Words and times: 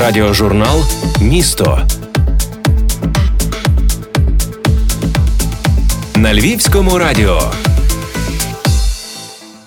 Радіожурнал 0.00 0.80
Місто 1.20 1.78
на 6.16 6.34
Львівському 6.34 6.98
радіо. 6.98 7.40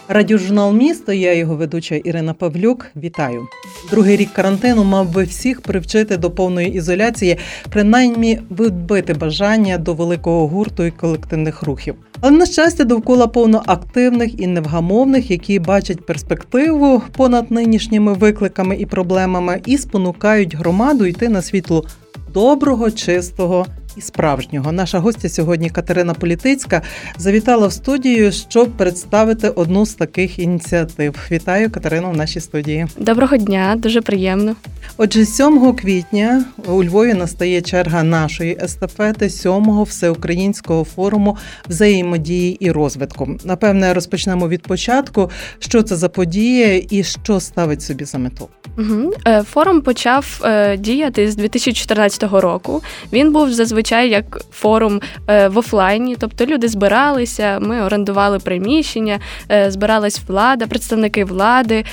Радіожурнал 0.07 0.73
місто. 0.73 1.13
Я 1.13 1.33
його 1.33 1.55
ведуча 1.55 1.95
Ірина 1.95 2.33
Павлюк. 2.33 2.85
Вітаю. 2.95 3.47
Другий 3.91 4.17
рік 4.17 4.33
карантину 4.33 4.83
мав 4.83 5.13
би 5.13 5.23
всіх 5.23 5.61
привчити 5.61 6.17
до 6.17 6.31
повної 6.31 6.73
ізоляції, 6.73 7.37
принаймні 7.69 8.41
відбити 8.51 9.13
бажання 9.13 9.77
до 9.77 9.93
великого 9.93 10.47
гурту 10.47 10.83
і 10.83 10.91
колективних 10.91 11.63
рухів. 11.63 11.95
Але 12.21 12.37
на 12.37 12.45
щастя, 12.45 12.83
довкола 12.83 13.27
повно 13.27 13.63
активних 13.65 14.41
і 14.41 14.47
невгамовних, 14.47 15.31
які 15.31 15.59
бачать 15.59 16.05
перспективу 16.05 17.01
понад 17.17 17.51
нинішніми 17.51 18.13
викликами 18.13 18.75
і 18.75 18.85
проблемами, 18.85 19.61
і 19.65 19.77
спонукають 19.77 20.55
громаду 20.55 21.05
йти 21.05 21.29
на 21.29 21.41
світло 21.41 21.85
доброго, 22.33 22.91
чистого 22.91 23.65
і 23.97 24.01
справжнього. 24.01 24.71
Наша 24.71 24.99
гостя 24.99 25.29
сьогодні 25.29 25.69
Катерина 25.69 26.13
Політицька 26.13 26.81
завітала 27.17 27.67
в 27.67 27.73
студію, 27.73 28.31
щоб 28.31 28.69
представити 28.69 29.49
одну 29.49 29.85
з 29.85 29.93
таких 29.93 30.39
ініціатив. 30.39 31.15
Вітаю 31.31 31.71
Катерину 31.71 32.11
в 32.11 32.17
нашій 32.17 32.39
студії. 32.39 32.87
Доброго 32.97 33.37
дня, 33.37 33.75
дуже 33.77 34.01
приємно. 34.01 34.55
Отже, 34.97 35.25
7 35.25 35.73
квітня 35.73 36.45
у 36.67 36.83
Львові 36.83 37.13
настає 37.13 37.61
черга 37.61 38.03
нашої 38.03 38.57
естафети 38.61 39.25
7-го 39.25 39.83
всеукраїнського 39.83 40.83
форуму 40.83 41.37
взаємодії 41.69 42.57
і 42.59 42.71
розвитку. 42.71 43.37
Напевне, 43.45 43.93
розпочнемо 43.93 44.47
від 44.47 44.61
початку. 44.61 45.31
Що 45.59 45.83
це 45.83 45.95
за 45.95 46.09
подія 46.09 46.81
і 46.89 47.03
що 47.03 47.39
ставить 47.39 47.81
собі 47.81 48.05
за 48.05 48.17
мету? 48.17 48.49
Угу. 48.77 49.11
Форум 49.43 49.81
почав 49.81 50.41
е, 50.43 50.77
діяти 50.77 51.31
з 51.31 51.35
2014 51.35 52.23
року. 52.23 52.83
Він 53.13 53.31
був 53.31 53.53
зазвичай 53.53 53.86
як 53.91 54.41
форум 54.51 55.01
е, 55.27 55.47
в 55.47 55.57
офлайні, 55.57 56.15
тобто 56.19 56.45
люди 56.45 56.67
збиралися, 56.67 57.59
ми 57.61 57.81
орендували 57.81 58.39
приміщення, 58.39 59.19
збиралась 59.67 60.21
влада, 60.27 60.67
представники 60.67 61.25
влади, 61.25 61.83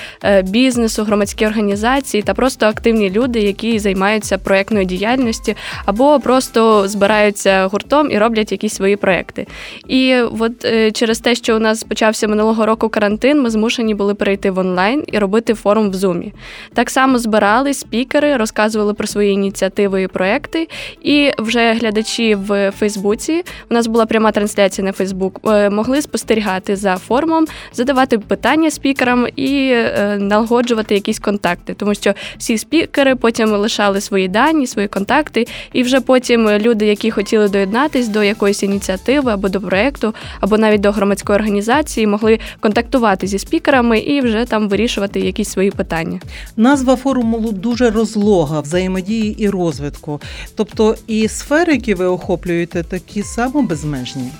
бізнесу, 0.42 1.04
громадські 1.04 1.46
організації 1.46 2.22
та 2.22 2.34
просто 2.34 2.66
активні 2.66 3.10
люди, 3.10 3.40
які 3.40 3.78
займаються 3.78 4.38
проєктною 4.38 4.84
діяльністю, 4.84 5.54
або 5.84 6.20
просто 6.20 6.88
збираються 6.88 7.66
гуртом 7.66 8.10
і 8.10 8.18
роблять 8.18 8.52
якісь 8.52 8.74
свої 8.74 8.96
проекти. 8.96 9.46
І 9.88 10.16
от 10.40 10.66
через 10.92 11.18
те, 11.18 11.34
що 11.34 11.56
у 11.56 11.58
нас 11.58 11.84
почався 11.84 12.28
минулого 12.28 12.66
року 12.66 12.88
карантин, 12.88 13.42
ми 13.42 13.50
змушені 13.50 13.94
були 13.94 14.14
перейти 14.14 14.50
в 14.50 14.58
онлайн 14.58 15.04
і 15.06 15.18
робити 15.18 15.54
форум 15.54 15.90
в 15.90 15.94
Зумі. 15.94 16.32
Так 16.74 16.90
само 16.90 17.18
збирали 17.18 17.74
спікери, 17.74 18.36
розказували 18.36 18.94
про 18.94 19.06
свої 19.06 19.32
ініціативи 19.32 20.02
і 20.02 20.08
проекти. 20.08 20.68
І 21.02 21.30
вже 21.38 21.74
глядачі 21.84 22.34
в 22.34 22.70
Фейсбуці. 22.70 23.44
У 23.70 23.74
нас 23.74 23.86
була 23.86 24.06
пряма 24.06 24.32
трансляція 24.32 24.84
на 24.84 24.92
Фейсбук, 24.92 25.40
е, 25.46 25.70
могли 25.70 26.02
спостерігати 26.02 26.76
за 26.76 26.96
форумом, 26.96 27.46
задавати 27.72 28.18
питання 28.18 28.70
спікерам 28.70 29.26
і 29.36 29.70
е, 29.72 30.16
налагоджувати 30.20 30.94
якісь 30.94 31.18
контакти, 31.18 31.74
тому 31.74 31.94
що 31.94 32.14
всі 32.38 32.58
спікери 32.58 33.16
потім 33.16 33.48
лишали 33.50 34.00
свої 34.00 34.28
дані, 34.28 34.66
свої 34.66 34.88
контакти, 34.88 35.46
і 35.72 35.82
вже 35.82 36.00
потім 36.00 36.50
люди, 36.50 36.86
які 36.86 37.10
хотіли 37.10 37.48
доєднатись 37.48 38.08
до 38.08 38.22
якоїсь 38.22 38.62
ініціативи 38.62 39.32
або 39.32 39.48
до 39.48 39.60
проекту, 39.60 40.14
або 40.40 40.58
навіть 40.58 40.80
до 40.80 40.92
громадської 40.92 41.36
організації, 41.36 42.06
могли 42.06 42.38
контактувати 42.60 43.26
зі 43.26 43.38
спікерами 43.38 43.98
і 43.98 44.20
вже 44.20 44.44
там 44.44 44.68
вирішувати 44.68 45.20
якісь 45.20 45.48
свої 45.48 45.70
питання. 45.70 46.20
Назва 46.56 46.96
форуму 46.96 47.52
дуже 47.52 47.90
розлога. 47.90 48.60
Взаємодії 48.60 49.42
і 49.42 49.48
розвитку. 49.48 50.20
Тобто 50.56 50.96
і 51.06 51.28
сфери, 51.28 51.73
які 51.74 51.94
ви 51.94 52.04
охоплюєте, 52.04 52.82
такі 52.82 53.22
само 53.22 53.62
безмежні. 53.62 54.30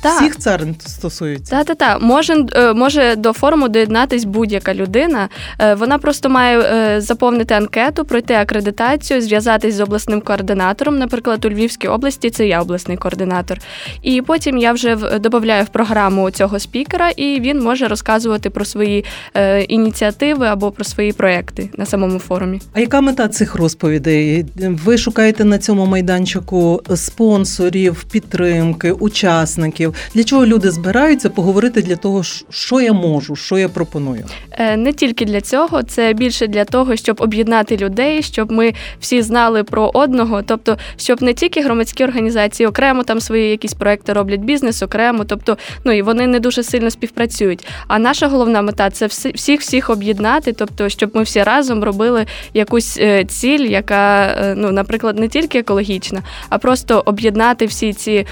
Так. 0.00 0.20
Всіх 0.20 0.36
царин 0.36 0.74
стосується. 0.86 1.56
Так, 1.56 1.66
так, 1.66 1.78
так. 1.78 2.02
Може, 2.02 2.44
може 2.74 3.16
до 3.16 3.32
форуму 3.32 3.68
доєднатись 3.68 4.24
будь-яка 4.24 4.74
людина. 4.74 5.28
Е, 5.58 5.74
вона 5.74 5.98
просто 5.98 6.28
має 6.28 6.60
е, 6.60 7.00
заповнити 7.00 7.54
анкету, 7.54 8.04
пройти 8.04 8.34
акредитацію, 8.34 9.20
зв'язатись 9.22 9.74
з 9.74 9.80
обласним 9.80 10.20
координатором. 10.20 10.98
Наприклад, 10.98 11.44
у 11.44 11.50
Львівській 11.50 11.88
області 11.88 12.30
це 12.30 12.46
я 12.46 12.62
обласний 12.62 12.96
координатор. 12.96 13.58
І 14.02 14.22
потім 14.22 14.58
я 14.58 14.72
вже 14.72 14.96
додаю 14.96 15.64
в 15.64 15.68
програму 15.68 16.30
цього 16.30 16.58
спікера, 16.58 17.10
і 17.10 17.40
він 17.40 17.60
може 17.62 17.88
розказувати 17.88 18.50
про 18.50 18.64
свої 18.64 19.04
е, 19.34 19.62
ініціативи 19.62 20.46
або 20.46 20.70
про 20.70 20.84
свої 20.84 21.12
проекти 21.12 21.70
на 21.76 21.86
самому 21.86 22.18
форумі. 22.18 22.60
А 22.72 22.80
яка 22.80 23.00
мета 23.00 23.28
цих 23.28 23.54
розповідей? 23.54 24.46
Ви 24.56 24.98
шукаєте 24.98 25.44
на 25.44 25.58
цьому 25.58 25.86
майданчику 25.86 26.82
спонсорів, 26.94 28.04
підтримки, 28.04 28.92
учасників? 28.92 29.87
Років. 29.88 30.10
Для 30.14 30.24
чого 30.24 30.46
люди 30.46 30.70
збираються 30.70 31.30
поговорити 31.30 31.82
для 31.82 31.96
того, 31.96 32.22
що 32.50 32.80
я 32.80 32.92
можу, 32.92 33.36
що 33.36 33.58
я 33.58 33.68
пропоную? 33.68 34.24
Е, 34.50 34.76
не 34.76 34.92
тільки 34.92 35.24
для 35.24 35.40
цього, 35.40 35.82
це 35.82 36.12
більше 36.12 36.46
для 36.46 36.64
того, 36.64 36.96
щоб 36.96 37.16
об'єднати 37.20 37.76
людей, 37.76 38.22
щоб 38.22 38.52
ми 38.52 38.74
всі 39.00 39.22
знали 39.22 39.64
про 39.64 39.90
одного, 39.94 40.42
тобто, 40.42 40.76
щоб 40.96 41.22
не 41.22 41.34
тільки 41.34 41.62
громадські 41.62 42.04
організації 42.04 42.66
окремо 42.66 43.02
там 43.02 43.20
свої 43.20 43.50
якісь 43.50 43.74
проекти 43.74 44.12
роблять 44.12 44.40
бізнес, 44.40 44.82
окремо, 44.82 45.24
тобто 45.24 45.56
ну 45.84 45.92
і 45.92 46.02
вони 46.02 46.26
не 46.26 46.40
дуже 46.40 46.62
сильно 46.62 46.90
співпрацюють. 46.90 47.66
А 47.86 47.98
наша 47.98 48.28
головна 48.28 48.62
мета 48.62 48.90
це 48.90 49.06
всіх 49.34 49.60
всіх 49.60 49.90
об'єднати, 49.90 50.52
тобто, 50.52 50.88
щоб 50.88 51.10
ми 51.14 51.22
всі 51.22 51.42
разом 51.42 51.84
робили 51.84 52.26
якусь 52.54 52.98
е, 53.00 53.24
ціль, 53.24 53.66
яка 53.66 54.26
е, 54.26 54.54
ну, 54.56 54.72
наприклад, 54.72 55.18
не 55.18 55.28
тільки 55.28 55.58
екологічна, 55.58 56.22
а 56.48 56.58
просто 56.58 57.02
об'єднати 57.06 57.66
всі 57.66 57.92
ці 57.92 58.26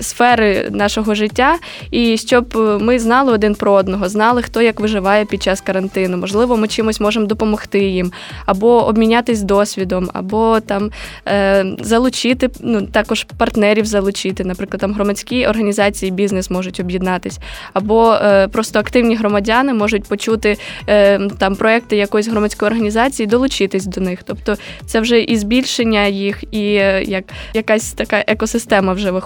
сфери 0.00 0.30
сфери 0.30 0.70
нашого 0.70 1.14
життя, 1.14 1.58
і 1.90 2.16
щоб 2.16 2.56
ми 2.80 2.98
знали 2.98 3.32
один 3.32 3.54
про 3.54 3.72
одного, 3.72 4.08
знали, 4.08 4.42
хто 4.42 4.62
як 4.62 4.80
виживає 4.80 5.24
під 5.24 5.42
час 5.42 5.60
карантину. 5.60 6.16
Можливо, 6.16 6.56
ми 6.56 6.68
чимось 6.68 7.00
можемо 7.00 7.26
допомогти 7.26 7.78
їм, 7.78 8.12
або 8.46 8.86
обмінятись 8.86 9.42
досвідом, 9.42 10.10
або 10.12 10.60
там 10.60 10.90
е, 11.28 11.64
залучити, 11.80 12.50
ну 12.60 12.82
також 12.82 13.26
партнерів 13.38 13.84
залучити, 13.84 14.44
наприклад, 14.44 14.80
там 14.80 14.92
громадські 14.92 15.46
організації, 15.46 16.12
бізнес 16.12 16.50
можуть 16.50 16.80
об'єднатись, 16.80 17.38
або 17.72 18.12
е, 18.12 18.48
просто 18.48 18.78
активні 18.78 19.16
громадяни 19.16 19.74
можуть 19.74 20.04
почути 20.04 20.56
е, 20.88 21.18
там 21.38 21.56
проекти 21.56 21.96
якоїсь 21.96 22.28
громадської 22.28 22.66
організації, 22.66 23.26
долучитись 23.26 23.86
до 23.86 24.00
них. 24.00 24.22
Тобто 24.24 24.56
це 24.86 25.00
вже 25.00 25.20
і 25.20 25.36
збільшення 25.36 26.06
їх, 26.06 26.44
і 26.50 26.74
е, 26.74 27.02
як 27.06 27.24
якась 27.54 27.92
така 27.92 28.24
екосистема 28.26 28.92
вже 28.92 29.10
виходить. 29.10 29.19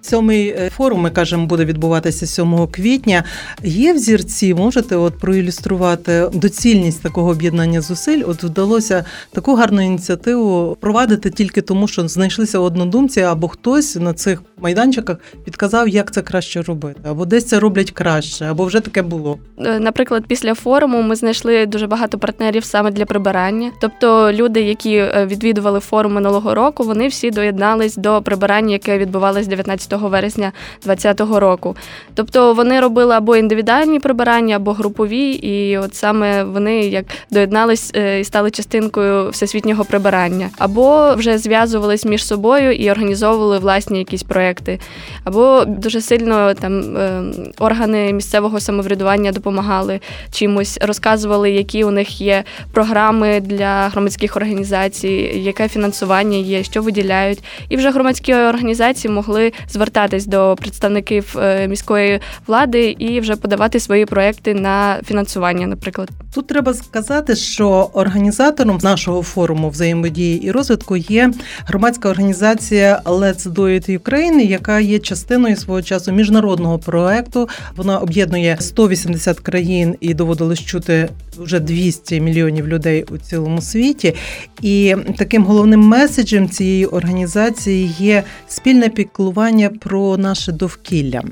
Сьомий 0.00 0.48
Е, 0.58 0.70
форум, 0.70 1.00
ми 1.00 1.10
кажемо, 1.10 1.46
буде 1.46 1.64
відбуватися 1.64 2.26
7 2.26 2.66
квітня. 2.66 3.24
Є 3.64 3.92
взірці, 3.92 4.54
можете 4.54 4.96
от 4.96 5.18
проілюструвати 5.18 6.30
доцільність 6.32 7.02
такого 7.02 7.30
об'єднання 7.30 7.80
зусиль. 7.80 8.22
От 8.26 8.42
вдалося 8.42 9.04
таку 9.32 9.54
гарну 9.54 9.80
ініціативу 9.80 10.76
провадити 10.80 11.30
тільки 11.30 11.62
тому, 11.62 11.88
що 11.88 12.08
знайшлися 12.08 12.58
однодумці, 12.58 13.20
або 13.20 13.48
хтось 13.48 13.96
на 13.96 14.12
цих 14.12 14.42
майданчиках 14.60 15.16
підказав, 15.44 15.88
як 15.88 16.12
це 16.12 16.22
краще 16.22 16.62
робити, 16.62 17.00
або 17.04 17.24
десь 17.24 17.44
це 17.44 17.60
роблять 17.60 17.90
краще, 17.90 18.44
або 18.44 18.64
вже 18.64 18.80
таке 18.80 19.02
було. 19.02 19.38
Е, 19.58 19.78
наприклад, 19.78 20.24
після 20.28 20.54
форуму 20.54 21.02
ми 21.02 21.16
знайшли 21.16 21.66
дуже 21.66 21.86
багато 21.86 22.18
партнерів 22.18 22.64
саме 22.64 22.90
для 22.90 23.04
прибирання. 23.04 23.70
Тобто 23.80 24.32
люди, 24.32 24.60
які 24.60 24.94
е, 24.94 25.26
відвідували 25.30 25.80
форум 25.80 26.12
минулого 26.12 26.54
року, 26.54 26.84
вони 26.84 27.08
всі 27.08 27.30
доєднались 27.30 27.96
до 27.96 28.22
прибирання, 28.22 28.72
яке 28.72 28.98
відбувалось 29.38 29.46
19 29.46 29.92
вересня 29.92 30.52
2020 30.84 31.40
року. 31.40 31.76
Тобто 32.14 32.54
вони 32.54 32.80
робили 32.80 33.14
або 33.14 33.36
індивідуальні 33.36 34.00
прибирання, 34.00 34.56
або 34.56 34.72
групові, 34.72 35.30
і 35.30 35.78
от 35.78 35.94
саме 35.94 36.44
вони 36.44 36.80
як 36.80 37.04
доєднались 37.30 37.92
е, 37.94 38.20
і 38.20 38.24
стали 38.24 38.50
частинкою 38.50 39.30
всесвітнього 39.30 39.84
прибирання, 39.84 40.50
або 40.58 41.14
вже 41.14 41.38
зв'язувались 41.38 42.04
між 42.04 42.26
собою 42.26 42.72
і 42.72 42.90
організовували 42.90 43.58
власні 43.58 43.98
якісь 43.98 44.22
проекти, 44.22 44.78
або 45.24 45.64
дуже 45.66 46.00
сильно 46.00 46.54
там 46.54 46.96
е, 46.96 47.22
органи 47.58 48.12
місцевого 48.12 48.60
самоврядування 48.60 49.32
допомагали 49.32 50.00
чимось, 50.32 50.78
розказували, 50.82 51.50
які 51.50 51.84
у 51.84 51.90
них 51.90 52.20
є 52.20 52.44
програми 52.72 53.40
для 53.40 53.88
громадських 53.88 54.36
організацій, 54.36 55.30
яке 55.34 55.68
фінансування 55.68 56.38
є, 56.38 56.62
що 56.62 56.82
виділяють. 56.82 57.38
І 57.68 57.76
вже 57.76 57.90
громадські 57.90 58.34
організації 58.34 59.14
могли 59.18 59.52
звертатись 59.68 60.26
до 60.26 60.56
представників 60.60 61.36
е, 61.38 61.68
міської 61.68 62.20
влади 62.46 62.96
і 62.98 63.20
вже 63.20 63.36
подавати 63.36 63.80
свої 63.80 64.06
проекти 64.06 64.54
на 64.54 65.00
фінансування. 65.04 65.66
Наприклад, 65.66 66.10
тут 66.34 66.46
треба 66.46 66.74
сказати, 66.74 67.36
що 67.36 67.90
організатором 67.92 68.78
нашого 68.82 69.22
форуму 69.22 69.70
взаємодії 69.70 70.42
і 70.46 70.50
розвитку 70.50 70.96
є 70.96 71.32
громадська 71.66 72.08
організація 72.08 73.00
Let's 73.04 73.52
Do 73.52 73.62
It 73.62 73.98
Ukraine, 73.98 74.40
яка 74.40 74.80
є 74.80 74.98
частиною 74.98 75.56
свого 75.56 75.82
часу 75.82 76.12
міжнародного 76.12 76.78
проекту. 76.78 77.48
Вона 77.76 77.98
об'єднує 77.98 78.56
180 78.60 79.40
країн 79.40 79.94
і 80.00 80.14
доводилось 80.14 80.60
чути 80.60 81.08
вже 81.38 81.60
200 81.60 82.20
мільйонів 82.20 82.68
людей 82.68 83.04
у 83.10 83.18
цілому 83.18 83.62
світі. 83.62 84.14
І 84.62 84.96
таким 85.18 85.44
головним 85.44 85.80
меседжем 85.80 86.48
цієї 86.48 86.86
організації 86.86 87.90
є 87.98 88.24
спільне 88.48 88.88
піклування 89.08 89.70
про 89.70 90.16
наше 90.16 90.52
довкілля. 90.52 91.22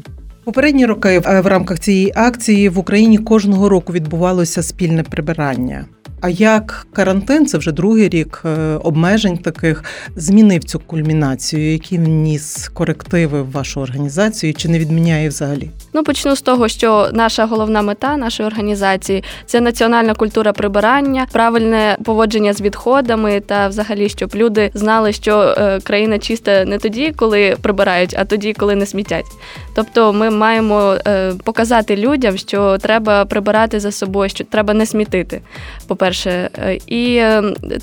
Попередні 0.45 0.87
роки 0.87 1.19
в 1.19 1.47
рамках 1.47 1.81
цієї 1.81 2.13
акції 2.17 2.69
в 2.69 2.79
Україні 2.79 3.19
кожного 3.19 3.69
року 3.69 3.93
відбувалося 3.93 4.63
спільне 4.63 5.03
прибирання. 5.03 5.85
А 6.21 6.29
як 6.29 6.87
карантин, 6.93 7.47
це 7.47 7.59
вже 7.59 7.73
другий 7.73 8.09
рік 8.09 8.43
е, 8.45 8.79
обмежень 8.83 9.39
таких 9.39 9.85
змінив 10.17 10.65
цю 10.65 10.79
кульмінацію, 10.79 11.73
які 11.73 11.99
вніс 11.99 12.69
корективи 12.69 13.43
в 13.43 13.51
вашу 13.51 13.81
організацію, 13.81 14.55
чи 14.55 14.69
не 14.69 14.79
відміняє 14.79 15.29
взагалі? 15.29 15.71
Ну 15.93 16.05
почну 16.05 16.37
з 16.37 16.43
того, 16.43 16.69
що 16.69 17.11
наша 17.13 17.47
головна 17.47 17.83
мета 17.83 18.17
нашої 18.17 18.47
організації 18.47 19.25
це 19.47 19.61
національна 19.61 20.15
культура 20.15 20.53
прибирання, 20.53 21.27
правильне 21.33 21.97
поводження 22.05 22.53
з 22.53 22.61
відходами, 22.61 23.41
та 23.41 23.69
взагалі, 23.69 24.09
щоб 24.09 24.31
люди 24.35 24.71
знали, 24.75 25.13
що 25.13 25.55
е, 25.59 25.81
країна 25.81 26.19
чиста 26.19 26.65
не 26.65 26.79
тоді, 26.79 27.13
коли 27.17 27.57
прибирають, 27.63 28.15
а 28.19 28.25
тоді, 28.25 28.53
коли 28.53 28.75
не 28.75 28.87
смітять. 28.87 29.27
Тобто, 29.75 30.13
ми 30.13 30.31
маємо 30.31 30.97
е, 31.07 31.33
показати 31.45 31.97
людям, 31.97 32.37
що 32.37 32.79
треба 32.79 33.25
прибирати 33.25 33.81
за 33.81 33.93
собою, 33.93 34.31
що 34.31 34.45
треба 34.45 34.75
не 34.75 34.87
смітити. 34.87 35.41
По 35.87 35.97
перше, 36.07 36.51
і 36.87 37.23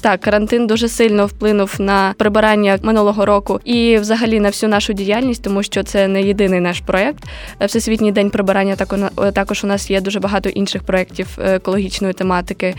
так, 0.01 0.21
карантин 0.21 0.67
дуже 0.67 0.87
сильно 0.87 1.25
вплинув 1.25 1.75
на 1.79 2.13
прибирання 2.17 2.79
минулого 2.81 3.25
року 3.25 3.59
і, 3.65 3.97
взагалі, 3.97 4.39
на 4.39 4.49
всю 4.49 4.69
нашу 4.69 4.93
діяльність, 4.93 5.43
тому 5.43 5.63
що 5.63 5.83
це 5.83 6.07
не 6.07 6.21
єдиний 6.21 6.59
наш 6.59 6.79
проект. 6.79 7.23
Всесвітній 7.65 7.93
Всесвітній 7.93 8.11
день 8.11 8.29
прибирання 8.29 8.75
також 9.33 9.63
у 9.63 9.67
нас 9.67 9.89
є 9.91 10.01
дуже 10.01 10.19
багато 10.19 10.49
інших 10.49 10.83
проєктів 10.83 11.27
е, 11.37 11.55
екологічної 11.55 12.13
тематики. 12.13 12.75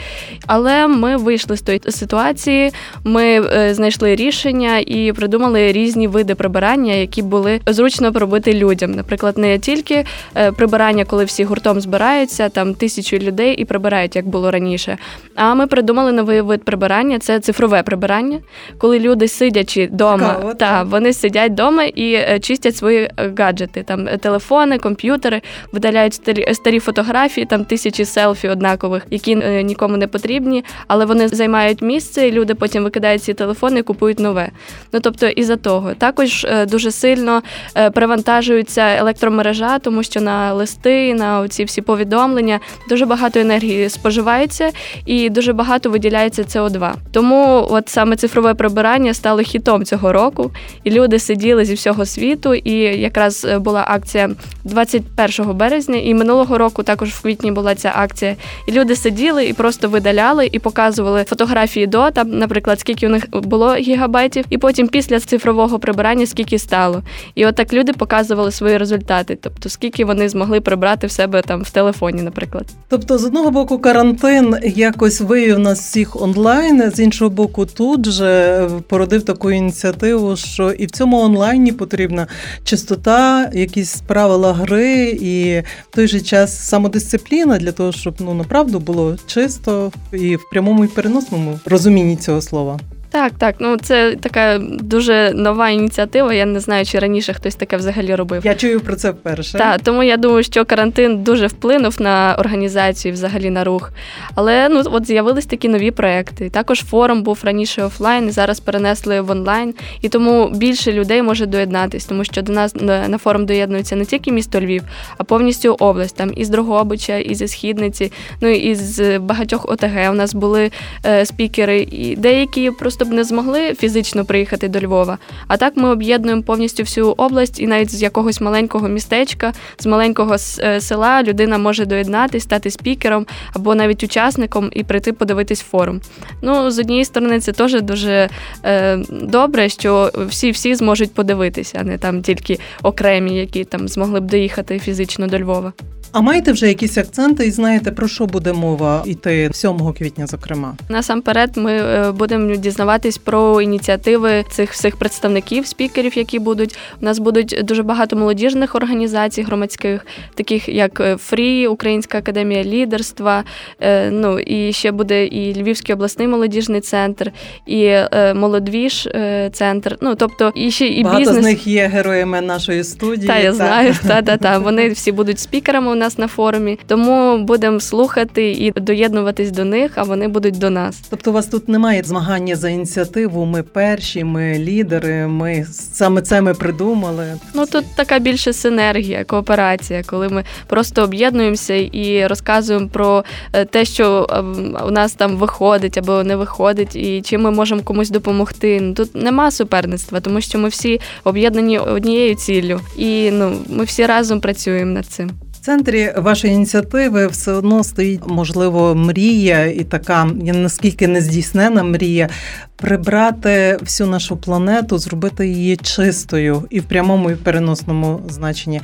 Але 0.46 0.87
ми 0.87 1.17
вийшли 1.17 1.56
з 1.56 1.62
тої 1.62 1.81
ситуації, 1.88 2.73
ми 3.05 3.25
е, 3.25 3.75
знайшли 3.75 4.17
рішення 4.17 4.79
і 4.79 5.12
придумали 5.12 5.73
різні 5.73 6.08
види 6.08 6.35
прибирання, 6.35 6.93
які 6.93 7.23
були 7.23 7.61
зручно 7.67 8.12
пробити 8.12 8.55
людям. 8.55 8.93
Наприклад, 8.93 9.38
не 9.38 9.58
тільки 9.58 10.05
е, 10.37 10.52
прибирання, 10.52 11.05
коли 11.05 11.25
всі 11.25 11.44
гуртом 11.44 11.81
збираються, 11.81 12.49
там 12.49 12.75
тисячу 12.75 13.17
людей 13.19 13.55
і 13.55 13.64
прибирають, 13.64 14.17
як 14.17 14.26
було 14.26 14.50
раніше. 14.50 14.99
А 15.35 15.55
ми 15.55 15.67
придумали 15.67 16.13
новий 16.13 16.41
вид 16.41 16.65
прибирання 16.65 17.19
це 17.19 17.41
цифрове 17.41 17.83
прибирання, 17.83 18.41
коли 18.79 18.99
люди 18.99 19.29
сидячи 19.29 19.87
вдома, 19.87 20.55
та 20.59 20.83
вони 20.83 21.13
сидять 21.13 21.53
вдома 21.53 21.85
і 21.85 22.39
чистять 22.41 22.77
свої 22.77 23.11
гаджети, 23.39 23.83
там 23.83 24.07
телефони, 24.07 24.79
комп'ютери 24.79 25.43
видаляють 25.73 26.15
старі, 26.15 26.55
старі 26.55 26.81
фотографії, 26.81 27.47
там 27.47 27.65
тисячі 27.65 28.05
селфі 28.05 28.49
однакових, 28.49 29.07
які 29.11 29.33
е, 29.33 29.63
нікому 29.63 29.97
не 29.97 30.07
потрібні, 30.07 30.65
але 30.87 31.05
вони 31.05 31.29
займають 31.29 31.83
місце, 31.83 32.29
і 32.29 32.33
люди 32.33 32.55
потім 32.55 32.85
викидають 32.85 33.23
ці 33.23 33.35
телефони 33.35 33.81
і 33.81 33.83
купують 33.83 34.19
нове. 34.19 34.49
Ну 34.93 35.01
тобто, 35.01 35.27
і 35.27 35.43
за 35.43 35.57
того. 35.57 35.95
Також 35.95 36.45
е, 36.45 36.67
дуже 36.67 36.91
сильно 36.91 37.43
е, 37.77 37.91
перевантажується 37.91 38.97
електромережа, 38.97 39.79
тому 39.79 40.03
що 40.03 40.21
на 40.21 40.53
листи, 40.53 41.15
на 41.15 41.49
ці 41.49 41.65
всі 41.65 41.83
повідомлення 41.83 42.61
дуже 42.89 43.07
багато 43.07 43.41
енергії 43.41 43.89
споживається 43.89 44.71
і 45.07 45.24
дуже 45.31 45.53
багато 45.53 45.91
виділяється 45.91 46.43
СО2. 46.43 46.93
Тому, 47.12 47.67
от 47.71 47.88
саме 47.88 48.17
цифрове 48.17 48.55
прибирання 48.55 49.15
стало 49.15 49.43
хітом 49.43 49.85
цього 49.85 50.12
року, 50.12 50.50
і 50.85 50.91
люди 50.91 51.19
сиділи 51.19 51.65
зі 51.65 51.75
всього 51.75 52.06
світу. 52.06 52.55
І 52.55 52.73
якраз 52.81 53.47
була 53.59 53.85
акція 53.88 54.31
21 54.65 55.56
березня, 55.56 55.97
і 55.97 56.15
минулого 56.15 56.59
року 56.59 56.82
також 56.82 57.09
в 57.09 57.23
квітні 57.23 57.53
була 57.53 57.75
ця 57.75 57.93
акція. 57.97 58.37
І 58.69 58.73
люди 58.73 58.97
сиділи 58.97 59.47
і 59.47 59.53
просто 59.53 59.88
видаляли 59.88 60.49
і 60.53 60.59
показували 60.59 61.25
фотографії 61.25 61.87
до 61.87 62.11
там, 62.11 62.38
наприклад, 62.38 62.81
скільки 62.81 63.06
у 63.06 63.11
них 63.11 63.25
було 63.31 63.75
гігабайтів, 63.75 64.44
і 64.50 64.59
потім 64.59 64.88
після 64.88 65.20
цифрового 65.20 65.79
прибирання 65.79 66.27
скільки 66.27 66.59
стало. 66.59 67.03
І 67.35 67.47
от 67.47 67.73
люди 67.73 67.93
показували 67.93 68.50
свої 68.50 68.79
результати, 68.79 69.38
тобто 69.41 69.69
скільки 69.69 70.05
вони 70.05 70.29
змогли 70.29 70.61
прибрати 70.61 71.06
в 71.06 71.11
себе 71.11 71.43
там 71.43 71.62
в 71.62 71.70
телефоні, 71.70 72.23
наприклад. 72.23 72.67
Тобто, 72.88 73.19
з 73.19 73.25
одного 73.25 73.50
боку, 73.50 73.79
карантин 73.79 74.56
якось 74.62 75.14
вивів 75.21 75.59
нас 75.59 75.81
всіх 75.81 76.23
онлайн, 76.23 76.91
з 76.91 77.01
іншого 77.01 77.31
боку, 77.31 77.67
тут 77.67 78.07
же 78.07 78.69
породив 78.89 79.23
таку 79.23 79.51
ініціативу, 79.51 80.37
що 80.37 80.71
і 80.71 80.87
в 80.87 80.91
цьому 80.91 81.21
онлайні 81.21 81.73
потрібна 81.73 82.27
чистота, 82.65 83.51
якісь 83.55 84.03
правила 84.07 84.53
гри 84.53 85.19
і 85.21 85.61
в 85.61 85.95
той 85.95 86.09
же 86.09 86.21
час 86.21 86.59
самодисципліна 86.69 87.59
для 87.59 87.73
того, 87.73 87.93
щоб 87.93 88.15
ну 88.19 88.35
направду 88.35 88.81
було 88.81 89.17
чисто 89.27 89.93
і 90.13 90.37
в 90.37 90.41
прямому 90.51 90.85
і 90.85 90.89
переносному 90.89 91.61
розумінні 91.67 92.17
цього 92.17 92.43
слова. 92.43 92.81
Так, 93.15 93.33
так. 93.39 93.55
Ну 93.59 93.77
це 93.77 94.17
така 94.17 94.59
дуже 94.81 95.33
нова 95.35 95.69
ініціатива. 95.71 96.35
Я 96.35 96.47
не 96.47 96.61
знаю, 96.61 96.85
чи 96.85 96.99
раніше 96.99 97.33
хтось 97.33 97.55
таке 97.55 97.77
взагалі 97.77 98.15
робив. 98.15 98.43
Я 98.45 98.55
чую 98.55 98.81
про 98.81 98.97
це 98.97 99.11
вперше. 99.11 99.59
Так, 99.59 99.81
тому 99.83 100.03
я 100.03 100.17
думаю, 100.17 100.43
що 100.43 100.65
карантин 100.65 101.23
дуже 101.23 101.47
вплинув 101.47 102.03
на 102.03 102.37
організацію, 102.39 103.15
взагалі 103.15 103.51
на 103.51 103.65
рух. 103.65 103.91
Але 104.35 104.69
ну 104.69 104.83
от 104.85 105.07
з'явились 105.07 105.47
такі 105.47 105.69
нові 105.69 105.91
проекти. 105.91 106.51
Також 106.51 106.81
форум 106.81 107.23
був 107.23 107.39
раніше 107.43 107.83
офлайн, 107.83 108.31
зараз 108.31 108.61
перенесли 108.61 109.21
в 109.21 109.31
онлайн, 109.31 109.75
і 110.01 110.09
тому 110.09 110.51
більше 110.55 110.93
людей 110.93 111.23
може 111.23 111.47
доєднатись, 111.47 112.05
тому 112.05 112.25
що 112.25 112.43
до 112.43 112.53
нас 112.53 112.75
на 113.09 113.19
форум 113.19 113.47
доєднується 113.47 113.97
не 113.97 114.05
тільки 114.05 114.33
місто 114.33 114.61
Львів, 114.61 114.83
а 115.19 115.25
повністю 115.25 115.77
область. 115.79 116.17
Там 116.17 116.33
із 116.37 116.49
Дрогобича, 116.49 117.17
і 117.17 117.35
зі 117.35 117.49
Східниці, 117.49 118.13
ну 118.41 118.49
і 118.49 118.75
з 118.75 119.19
багатьох 119.19 119.69
ОТГ. 119.69 120.11
У 120.11 120.15
нас 120.15 120.35
були 120.35 120.71
е, 121.07 121.27
спікери, 121.27 121.81
і 121.91 122.17
деякі 122.17 122.71
просто 122.71 123.04
б 123.05 123.12
не 123.12 123.25
змогли 123.25 123.75
фізично 123.75 124.25
приїхати 124.25 124.69
до 124.69 124.81
Львова. 124.81 125.19
А 125.49 125.56
так 125.56 125.77
ми 125.77 125.91
об'єднуємо 125.91 126.43
повністю 126.43 126.83
всю 126.83 127.15
область, 127.17 127.61
і 127.61 127.67
навіть 127.67 127.91
з 127.91 128.03
якогось 128.03 128.41
маленького 128.41 128.89
містечка, 128.89 129.53
з 129.79 129.87
маленького 129.87 130.37
е, 130.59 130.81
села 130.81 131.23
людина 131.23 131.59
може 131.59 131.87
доєднатись, 131.87 132.43
стати 132.43 132.71
спікером 132.71 133.27
або 133.53 133.75
навіть 133.75 134.05
учасником 134.05 134.71
і 134.73 134.85
прийти 134.85 135.12
подивитись 135.12 135.61
форум. 135.61 136.01
Ну, 136.43 136.71
з 136.71 136.79
однієї 136.79 137.05
сторони, 137.05 137.41
це 137.41 137.53
теж 137.53 137.83
дуже 137.83 138.29
е, 138.65 138.97
добре, 139.11 139.69
що 139.69 140.11
всі 140.29 140.51
всі 140.51 140.75
зможуть 140.75 141.15
подивитися, 141.15 141.79
а 141.81 141.85
не 141.85 141.99
там 141.99 142.23
тільки 142.23 142.59
окремі, 142.83 143.37
які 143.37 143.65
там 143.65 143.89
змогли 143.89 144.21
б 144.21 144.25
доїхати 144.25 144.79
фізично 144.79 145.27
до 145.27 145.39
Львова. 145.39 145.73
А 146.15 146.21
маєте 146.21 146.53
вже 146.53 146.69
якісь 146.69 146.99
акценти 146.99 147.47
і 147.47 147.51
знаєте, 147.51 147.91
про 147.91 148.09
що 148.09 148.27
буде 148.27 148.53
мова 148.53 149.03
йти 149.07 149.51
7 149.53 149.93
квітня, 149.99 150.27
зокрема? 150.27 150.75
Насамперед, 150.89 151.57
ми 151.57 151.73
е, 151.73 152.13
будемо 152.13 152.57
дізнаватись 152.57 153.19
про 153.19 153.61
ініціативи 153.61 154.44
цих 154.51 154.73
всіх 154.73 154.97
представників, 154.97 155.67
спікерів, 155.67 156.19
які 156.19 156.39
будуть. 156.39 156.79
У 157.03 157.05
нас 157.05 157.19
будуть 157.19 157.61
дуже 157.63 157.83
багато 157.83 158.17
молодіжних 158.17 158.75
організацій 158.75 159.43
громадських, 159.43 160.06
таких 160.35 160.69
як 160.69 161.01
е, 161.01 161.17
Фрі, 161.17 161.67
Українська 161.67 162.19
академія 162.19 162.65
лідерства. 162.65 163.44
Е, 163.81 164.11
ну 164.11 164.39
і 164.39 164.73
ще 164.73 164.93
буде 164.93 165.27
і 165.27 165.63
Львівський 165.63 165.94
обласний 165.94 166.29
молодіжний 166.29 166.81
центр, 166.81 167.33
і 167.67 167.93
молодвіж 168.35 169.09
центр. 169.53 169.99
Ну 170.01 170.15
тобто, 170.15 170.53
і 170.55 170.71
ще 170.71 170.87
і 170.87 171.03
багато 171.03 171.21
бізнес. 171.21 171.41
з 171.41 171.43
них 171.43 171.67
є 171.67 171.87
героями 171.87 172.41
нашої 172.41 172.85
студії. 172.85 173.27
Та 173.27 173.39
я 173.39 173.51
та. 173.51 173.53
знаю, 173.53 173.94
та 174.09 174.23
та 174.23 174.37
та 174.37 174.59
вони 174.59 174.89
всі 174.89 175.13
будуть 175.13 175.39
спікерами 175.39 176.04
нас 176.05 176.19
на 176.19 176.29
форумі, 176.29 176.79
тому 176.87 177.39
будемо 177.39 177.81
слухати 177.81 178.51
і 178.51 178.70
доєднуватись 178.70 179.51
до 179.51 179.65
них, 179.65 179.93
а 179.94 180.03
вони 180.03 180.29
будуть 180.29 180.58
до 180.58 180.70
нас. 180.70 181.03
Тобто, 181.11 181.31
у 181.31 181.34
вас 181.34 181.46
тут 181.46 181.69
немає 181.69 182.03
змагання 182.03 182.56
за 182.56 182.69
ініціативу. 182.69 183.44
Ми 183.44 183.63
перші, 183.63 184.25
ми 184.25 184.58
лідери. 184.58 185.27
Ми 185.27 185.67
саме 185.70 186.23
це 186.23 186.41
ми 186.41 186.55
придумали. 186.55 187.27
Ну 187.55 187.67
тут 187.67 187.84
така 187.96 188.19
більше 188.19 188.53
синергія, 188.53 189.25
кооперація, 189.25 190.03
коли 190.06 190.29
ми 190.29 190.44
просто 190.67 191.03
об'єднуємося 191.03 191.75
і 191.75 192.27
розказуємо 192.27 192.89
про 192.89 193.25
е, 193.53 193.65
те, 193.65 193.84
що 193.84 194.27
ем, 194.31 194.77
у 194.87 194.91
нас 194.91 195.13
там 195.13 195.37
виходить 195.37 195.99
або 195.99 196.23
не 196.23 196.37
виходить, 196.37 196.96
і 196.96 197.23
чим 197.23 197.43
ми 197.43 197.51
можемо 197.51 197.82
комусь 197.82 198.11
допомогти. 198.11 198.81
Ну, 198.81 198.94
тут 198.94 199.15
нема 199.15 199.51
суперництва, 199.51 200.20
тому 200.20 200.41
що 200.41 200.58
ми 200.58 200.69
всі 200.69 201.01
об'єднані 201.25 201.79
однією 201.79 202.34
ціллю, 202.34 202.81
і 202.96 203.31
ну 203.31 203.56
ми 203.69 203.84
всі 203.84 204.06
разом 204.06 204.41
працюємо 204.41 204.93
над 204.93 205.06
цим. 205.06 205.44
Центрі 205.65 206.13
вашої 206.17 206.55
ініціативи 206.55 207.27
все 207.27 207.53
одно 207.53 207.85
стоїть, 207.85 208.21
можливо, 208.27 208.94
мрія 208.94 209.67
і 209.67 209.85
така 209.85 210.25
наскільки 210.25 211.09
нездійснена 211.09 211.83
мрія 211.83 212.29
прибрати 212.77 213.79
всю 213.81 214.11
нашу 214.11 214.37
планету, 214.37 214.99
зробити 214.99 215.49
її 215.49 215.77
чистою 215.77 216.65
і 216.71 216.81
в 216.81 216.85
прямому 216.85 217.31
і 217.31 217.35
в 217.35 217.39
переносному 217.39 218.21
значенні. 218.29 218.81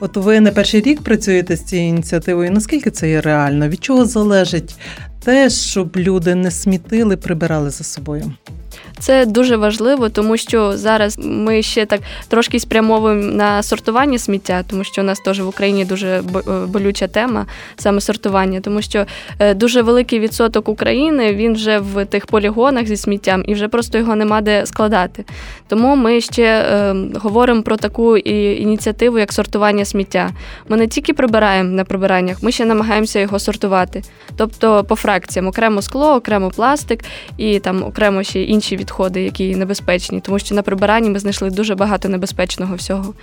От 0.00 0.16
ви 0.16 0.40
не 0.40 0.50
перший 0.50 0.80
рік 0.80 1.02
працюєте 1.02 1.56
з 1.56 1.64
цією 1.64 1.88
ініціативою. 1.88 2.50
Наскільки 2.50 2.90
це 2.90 3.10
є 3.10 3.20
реально? 3.20 3.68
Від 3.68 3.84
чого 3.84 4.04
залежить 4.04 4.76
те, 5.24 5.50
щоб 5.50 5.96
люди 5.96 6.34
не 6.34 6.50
смітили, 6.50 7.16
прибирали 7.16 7.70
за 7.70 7.84
собою? 7.84 8.32
Це 9.02 9.26
дуже 9.26 9.56
важливо, 9.56 10.08
тому 10.08 10.36
що 10.36 10.76
зараз 10.76 11.18
ми 11.18 11.62
ще 11.62 11.86
так 11.86 12.00
трошки 12.28 12.60
спрямовуємо 12.60 13.22
на 13.22 13.62
сортування 13.62 14.18
сміття, 14.18 14.64
тому 14.70 14.84
що 14.84 15.02
у 15.02 15.04
нас 15.04 15.20
теж 15.20 15.40
в 15.40 15.48
Україні 15.48 15.84
дуже 15.84 16.08
е, 16.08 16.22
болюча 16.66 17.08
тема 17.08 17.46
саме 17.76 18.00
сортування, 18.00 18.60
тому 18.60 18.82
що 18.82 19.06
е, 19.38 19.54
дуже 19.54 19.82
великий 19.82 20.20
відсоток 20.20 20.68
України 20.68 21.34
він 21.34 21.54
вже 21.54 21.78
в 21.78 22.04
тих 22.04 22.26
полігонах 22.26 22.86
зі 22.86 22.96
сміттям 22.96 23.44
і 23.46 23.54
вже 23.54 23.68
просто 23.68 23.98
його 23.98 24.16
нема 24.16 24.40
де 24.40 24.66
складати. 24.66 25.24
Тому 25.68 25.96
ми 25.96 26.20
ще 26.20 26.42
е, 26.42 26.94
говоримо 27.14 27.62
про 27.62 27.76
таку 27.76 28.16
ініціативу, 28.16 29.18
як 29.18 29.32
сортування 29.32 29.84
сміття. 29.84 30.30
Ми 30.68 30.76
не 30.76 30.86
тільки 30.86 31.12
прибираємо 31.12 31.70
на 31.70 31.84
прибираннях, 31.84 32.42
ми 32.42 32.52
ще 32.52 32.64
намагаємося 32.64 33.20
його 33.20 33.38
сортувати. 33.38 34.02
Тобто 34.36 34.84
по 34.84 34.96
фракціям 34.96 35.46
окремо 35.46 35.82
скло, 35.82 36.14
окремо 36.14 36.50
пластик 36.50 37.00
і 37.36 37.58
там 37.58 37.84
окремо 37.84 38.22
ще 38.22 38.42
інші 38.42 38.76
відходи, 38.76 38.91
які 39.22 39.56
небезпечні, 39.56 40.20
тому 40.20 40.38
що 40.38 40.54
на 40.54 40.62
прибиранні 40.62 41.10
ми 41.10 41.18
знайшли 41.18 41.50
дуже 41.50 41.74
багато 41.74 42.08
небезпечного 42.08 42.74
всього. 42.74 43.14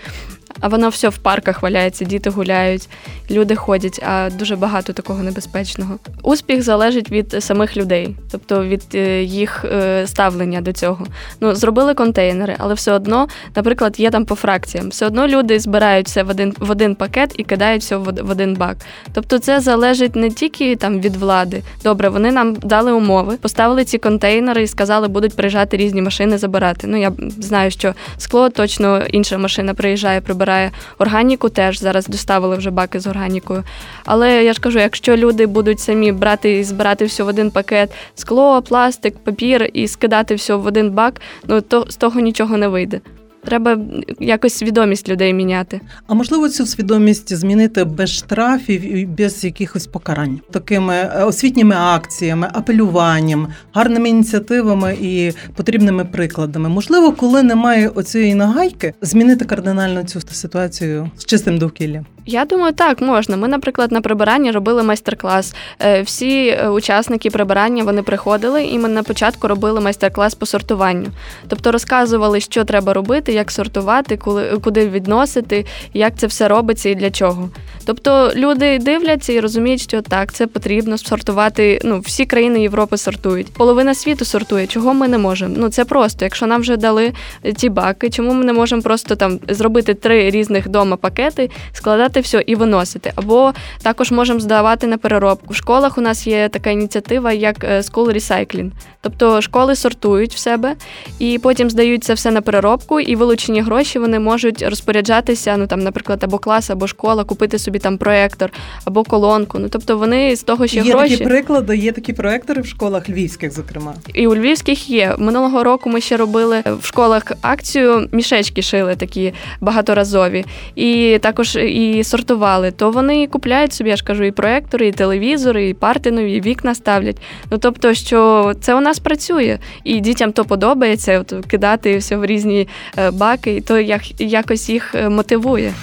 А 0.59 0.67
воно 0.67 0.89
все 0.89 1.09
в 1.09 1.17
парках 1.17 1.61
валяється, 1.61 2.05
діти 2.05 2.29
гуляють, 2.29 2.89
люди 3.31 3.55
ходять, 3.55 4.03
а 4.07 4.29
дуже 4.29 4.55
багато 4.55 4.93
такого 4.93 5.23
небезпечного. 5.23 5.99
Успіх 6.23 6.61
залежить 6.61 7.11
від 7.11 7.43
самих 7.43 7.77
людей, 7.77 8.15
тобто 8.31 8.63
від 8.63 8.83
е, 8.95 9.23
їх 9.23 9.65
е, 9.65 10.07
ставлення 10.07 10.61
до 10.61 10.73
цього. 10.73 11.05
Ну, 11.41 11.55
зробили 11.55 11.93
контейнери, 11.93 12.55
але 12.57 12.73
все 12.73 12.91
одно, 12.91 13.27
наприклад, 13.55 13.99
є 13.99 14.09
там 14.09 14.25
по 14.25 14.35
фракціям. 14.35 14.89
Все 14.89 15.05
одно 15.05 15.27
люди 15.27 15.59
збирають 15.59 16.07
все 16.07 16.23
в 16.23 16.29
один 16.29 16.53
в 16.59 16.71
один 16.71 16.95
пакет 16.95 17.33
і 17.37 17.43
кидають 17.43 17.81
все 17.81 17.95
в 17.97 18.29
один 18.29 18.53
бак. 18.53 18.77
Тобто, 19.13 19.39
це 19.39 19.59
залежить 19.59 20.15
не 20.15 20.29
тільки 20.29 20.75
там 20.75 20.99
від 20.99 21.15
влади. 21.15 21.61
Добре, 21.83 22.09
вони 22.09 22.31
нам 22.31 22.55
дали 22.55 22.91
умови, 22.91 23.37
поставили 23.41 23.85
ці 23.85 23.97
контейнери 23.97 24.63
і 24.63 24.67
сказали, 24.67 25.07
будуть 25.07 25.35
приїжджати 25.35 25.77
різні 25.77 26.01
машини 26.01 26.37
забирати. 26.37 26.87
Ну 26.87 26.97
я 26.97 27.11
знаю, 27.39 27.71
що 27.71 27.93
скло 28.17 28.49
точно 28.49 29.05
інша 29.05 29.37
машина 29.37 29.73
приїжджає 29.73 30.21
прибирає. 30.39 30.71
Органіку 30.99 31.49
теж 31.49 31.79
зараз 31.79 32.07
доставили 32.07 32.55
вже 32.55 32.71
баки 32.71 32.99
з 32.99 33.07
органікою. 33.07 33.63
Але 34.05 34.43
я 34.43 34.53
ж 34.53 34.61
кажу, 34.61 34.79
якщо 34.79 35.17
люди 35.17 35.45
будуть 35.45 35.79
самі 35.79 36.11
брати 36.11 36.57
і 36.57 36.63
збирати 36.63 37.05
все 37.05 37.23
в 37.23 37.27
один 37.27 37.51
пакет 37.51 37.91
скло, 38.15 38.61
пластик, 38.61 39.17
папір 39.23 39.69
і 39.73 39.87
скидати 39.87 40.35
все 40.35 40.55
в 40.55 40.65
один 40.65 40.91
бак, 40.91 41.21
ну 41.47 41.61
то 41.61 41.85
з 41.89 41.95
того 41.95 42.19
нічого 42.19 42.57
не 42.57 42.67
вийде. 42.67 43.01
Треба 43.43 43.77
якось 44.19 44.53
свідомість 44.53 45.09
людей 45.09 45.33
міняти. 45.33 45.81
А 46.07 46.13
можливо, 46.13 46.49
цю 46.49 46.65
свідомість 46.65 47.35
змінити 47.35 47.83
без 47.83 48.09
штрафів 48.09 48.95
і 48.95 49.05
без 49.05 49.43
якихось 49.43 49.87
покарань, 49.87 50.39
такими 50.51 50.93
е, 50.93 51.23
освітніми 51.23 51.75
акціями, 51.75 52.49
апелюванням, 52.53 53.47
гарними 53.73 54.09
ініціативами 54.09 54.97
і 55.01 55.31
потрібними 55.55 56.05
прикладами. 56.05 56.69
Можливо, 56.69 57.11
коли 57.11 57.43
немає 57.43 57.89
оцієї 57.89 58.35
нагайки, 58.35 58.93
змінити 59.01 59.45
кардинально 59.45 60.03
цю 60.03 60.21
ситуацію 60.21 61.11
з 61.17 61.25
чистим 61.25 61.57
довкіллям. 61.57 62.05
Я 62.25 62.45
думаю, 62.45 62.73
так 62.73 63.01
можна. 63.01 63.37
Ми, 63.37 63.47
наприклад, 63.47 63.91
на 63.91 64.01
прибиранні 64.01 64.51
робили 64.51 64.83
майстер-клас. 64.83 65.55
Е, 65.81 66.01
всі 66.01 66.47
е, 66.47 66.69
учасники 66.69 67.29
прибирання 67.29 67.83
вони 67.83 68.03
приходили, 68.03 68.63
і 68.63 68.79
ми 68.79 68.89
на 68.89 69.03
початку 69.03 69.47
робили 69.47 69.79
майстер-клас 69.81 70.35
по 70.35 70.45
сортуванню. 70.45 71.07
Тобто 71.47 71.71
розказували, 71.71 72.39
що 72.39 72.63
треба 72.63 72.93
робити, 72.93 73.33
як 73.33 73.51
сортувати, 73.51 74.17
куди 74.63 74.89
відносити, 74.89 75.65
як 75.93 76.17
це 76.17 76.27
все 76.27 76.47
робиться 76.47 76.89
і 76.89 76.95
для 76.95 77.11
чого. 77.11 77.49
Тобто 77.85 78.31
люди 78.35 78.79
дивляться 78.79 79.33
і 79.33 79.39
розуміють, 79.39 79.81
що 79.81 80.01
так, 80.01 80.33
це 80.33 80.47
потрібно 80.47 80.97
сортувати. 80.97 81.79
Ну, 81.83 81.99
всі 81.99 82.25
країни 82.25 82.61
Європи 82.61 82.97
сортують. 82.97 83.53
Половина 83.53 83.95
світу 83.95 84.25
сортує, 84.25 84.67
чого 84.67 84.93
ми 84.93 85.07
не 85.07 85.17
можемо. 85.17 85.55
Ну 85.57 85.69
це 85.69 85.85
просто. 85.85 86.25
Якщо 86.25 86.47
нам 86.47 86.61
вже 86.61 86.77
дали 86.77 87.13
ті 87.55 87.69
баки, 87.69 88.09
чому 88.09 88.33
ми 88.33 88.45
не 88.45 88.53
можемо 88.53 88.81
просто 88.81 89.15
там 89.15 89.39
зробити 89.47 89.93
три 89.93 90.29
різних 90.29 90.69
дома 90.69 90.95
пакети, 90.95 91.49
складати 91.73 92.08
збирати 92.09 92.19
все 92.19 92.43
і 92.47 92.55
виносити. 92.55 93.11
Або 93.15 93.53
також 93.81 94.11
можемо 94.11 94.39
здавати 94.39 94.87
на 94.87 94.97
переробку. 94.97 95.53
В 95.53 95.55
школах 95.55 95.97
у 95.97 96.01
нас 96.01 96.27
є 96.27 96.49
така 96.49 96.69
ініціатива, 96.69 97.31
як 97.31 97.63
е, 97.63 97.81
School 97.81 98.13
Recycling. 98.13 98.71
Тобто 99.01 99.41
школи 99.41 99.75
сортують 99.75 100.33
в 100.33 100.37
себе 100.37 100.75
і 101.19 101.39
потім 101.39 101.69
здають 101.69 102.03
це 102.03 102.13
все 102.13 102.31
на 102.31 102.41
переробку, 102.41 102.99
і 102.99 103.15
вилучені 103.15 103.61
гроші 103.61 103.99
вони 103.99 104.19
можуть 104.19 104.61
розпоряджатися. 104.61 105.57
Ну 105.57 105.67
там, 105.67 105.79
наприклад, 105.79 106.23
або 106.23 106.37
клас, 106.37 106.69
або 106.69 106.87
школа, 106.87 107.23
купити 107.23 107.59
собі 107.59 107.79
там 107.79 107.97
проектор 107.97 108.51
або 108.85 109.03
колонку. 109.03 109.59
Ну 109.59 109.69
тобто 109.69 109.97
вони 109.97 110.35
з 110.35 110.43
того, 110.43 110.67
що 110.67 110.79
є 110.79 110.91
гроші 110.91 111.09
такі 111.09 111.23
приклади, 111.23 111.77
є 111.77 111.91
такі 111.91 112.13
проектори 112.13 112.61
в 112.61 112.65
школах 112.65 113.09
львівських, 113.09 113.53
зокрема. 113.53 113.93
І 114.13 114.27
у 114.27 114.35
львівських 114.35 114.89
є 114.89 115.15
минулого 115.17 115.63
року. 115.63 115.89
Ми 115.89 116.01
ще 116.01 116.17
робили 116.17 116.63
в 116.81 116.85
школах 116.85 117.23
акцію. 117.41 118.09
Мішечки 118.11 118.61
шили 118.61 118.95
такі 118.95 119.33
багаторазові, 119.61 120.45
і 120.75 121.19
також 121.21 121.55
і 121.55 121.98
сортували. 122.03 122.71
То 122.71 122.91
вони 122.91 123.27
купляють 123.27 123.73
собі, 123.73 123.89
я 123.89 123.95
ж 123.95 124.03
кажу, 124.03 124.23
і 124.23 124.31
проектори, 124.31 124.87
і 124.87 124.91
телевізори, 124.91 125.69
і 125.69 125.73
парти 125.73 126.11
нові, 126.11 126.33
і 126.33 126.41
вікна 126.41 126.75
ставлять. 126.75 127.17
Ну 127.51 127.57
тобто, 127.57 127.93
що 127.93 128.51
це 128.61 128.75
у 128.75 128.81
нас 128.81 128.99
працює, 128.99 129.59
і 129.83 129.99
дітям 129.99 130.31
то 130.31 130.45
подобається 130.45 131.19
от, 131.19 131.45
кидати 131.47 131.97
все 131.97 132.17
в 132.17 132.25
різні 132.25 132.67
е, 132.97 133.11
баки, 133.11 133.55
і 133.55 133.61
то 133.61 133.79
як 133.79 134.21
якось 134.21 134.69
їх 134.69 134.95
е, 134.95 135.09
мотивує. 135.09 135.73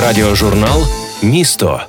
Радіожурнал 0.00 0.82
Місто. 1.22 1.80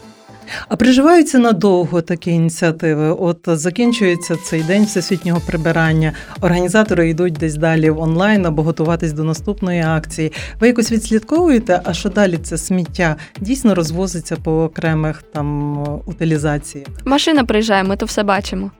А 0.68 0.75
приживаються 0.75 1.39
надовго 1.39 2.01
такі 2.01 2.32
ініціативи. 2.32 3.15
От 3.20 3.39
закінчується 3.48 4.36
цей 4.36 4.63
день 4.63 4.86
всесвітнього 4.86 5.41
прибирання. 5.48 6.13
Організатори 6.41 7.10
йдуть 7.10 7.34
десь 7.34 7.56
далі 7.56 7.89
в 7.89 8.00
онлайн 8.00 8.46
або 8.46 8.63
готуватись 8.63 9.13
до 9.13 9.24
наступної 9.24 9.82
акції. 9.82 10.32
Ви 10.60 10.68
якось 10.68 10.91
відслідковуєте, 10.91 11.82
а 11.84 11.94
що 11.94 12.10
далі 12.10 12.38
це 12.38 12.58
сміття 12.58 13.15
дійсно 13.39 13.75
розвозиться 13.75 14.36
по 14.36 14.63
окремих 14.63 15.24
там 15.34 15.77
утилізаціях? 16.06 16.88
Машина 17.06 17.44
приїжджає, 17.44 17.84
ми 17.84 17.96
то 17.98 18.06
все 18.06 18.24
бачимо. 18.24 18.72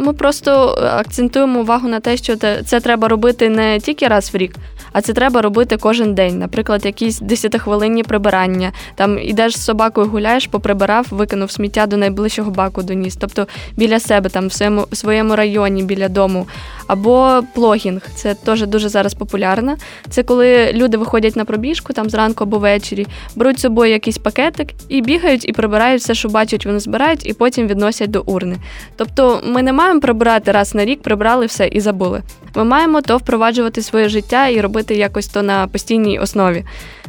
Ми 0.00 0.12
просто 0.12 0.50
акцентуємо 0.80 1.60
увагу 1.60 1.88
на 1.88 2.00
те, 2.00 2.16
що 2.16 2.36
це 2.64 2.80
треба 2.80 3.08
робити 3.08 3.48
не 3.48 3.80
тільки 3.80 4.08
раз 4.08 4.34
в 4.34 4.36
рік, 4.36 4.56
а 4.92 5.00
це 5.00 5.12
треба 5.12 5.42
робити 5.42 5.76
кожен 5.76 6.14
день. 6.14 6.38
Наприклад, 6.38 6.84
якісь 6.84 7.20
десятихвилинні 7.20 8.02
прибирання. 8.02 8.72
Там 8.94 9.18
ідеш 9.18 9.58
з 9.58 9.64
собакою, 9.64 10.08
гуляєш, 10.08 10.46
поприбирав, 10.46 11.06
викинув 11.10 11.50
сміття 11.50 11.86
до 11.86 11.96
найближчого 11.96 12.50
баку 12.50 12.82
доніс. 12.82 13.16
Тобто 13.16 13.46
біля 13.76 14.00
себе, 14.00 14.30
там 14.30 14.46
в 14.46 14.52
своєму 14.52 14.86
своєму 14.92 15.36
районі, 15.36 15.82
біля 15.82 16.08
дому. 16.08 16.46
Або 16.88 17.42
плогінг. 17.54 18.02
Це 18.14 18.34
теж 18.34 18.66
дуже 18.66 18.88
зараз 18.88 19.14
популярно. 19.14 19.76
Це 20.10 20.22
коли 20.22 20.72
люди 20.72 20.96
виходять 20.96 21.36
на 21.36 21.44
пробіжку 21.44 21.92
там 21.92 22.10
зранку 22.10 22.44
або 22.44 22.58
ввечері, 22.58 23.06
беруть 23.36 23.58
з 23.58 23.62
собою 23.62 23.92
якийсь 23.92 24.18
пакетик 24.18 24.68
і 24.88 25.00
бігають, 25.00 25.48
і 25.48 25.52
прибирають 25.52 26.02
все, 26.02 26.14
що 26.14 26.28
бачать, 26.28 26.66
вони 26.66 26.80
збирають, 26.80 27.26
і 27.26 27.32
потім 27.32 27.66
відносять 27.66 28.10
до 28.10 28.22
урни. 28.26 28.56
Тобто 28.96 29.40
ми 29.46 29.62
не 29.62 29.72
маємо 29.72 30.00
прибирати 30.00 30.52
раз 30.52 30.74
на 30.74 30.84
рік, 30.84 31.02
прибрали 31.02 31.46
все 31.46 31.68
і 31.68 31.80
забули. 31.80 32.22
Ми 32.54 32.64
маємо 32.64 33.00
то 33.00 33.16
впроваджувати 33.16 33.82
своє 33.82 34.08
життя 34.08 34.48
і 34.48 34.60
робити 34.60 34.94
якось 34.94 35.26
то 35.26 35.42
на 35.42 35.66
постійній 35.66 36.18
основі. 36.18 36.64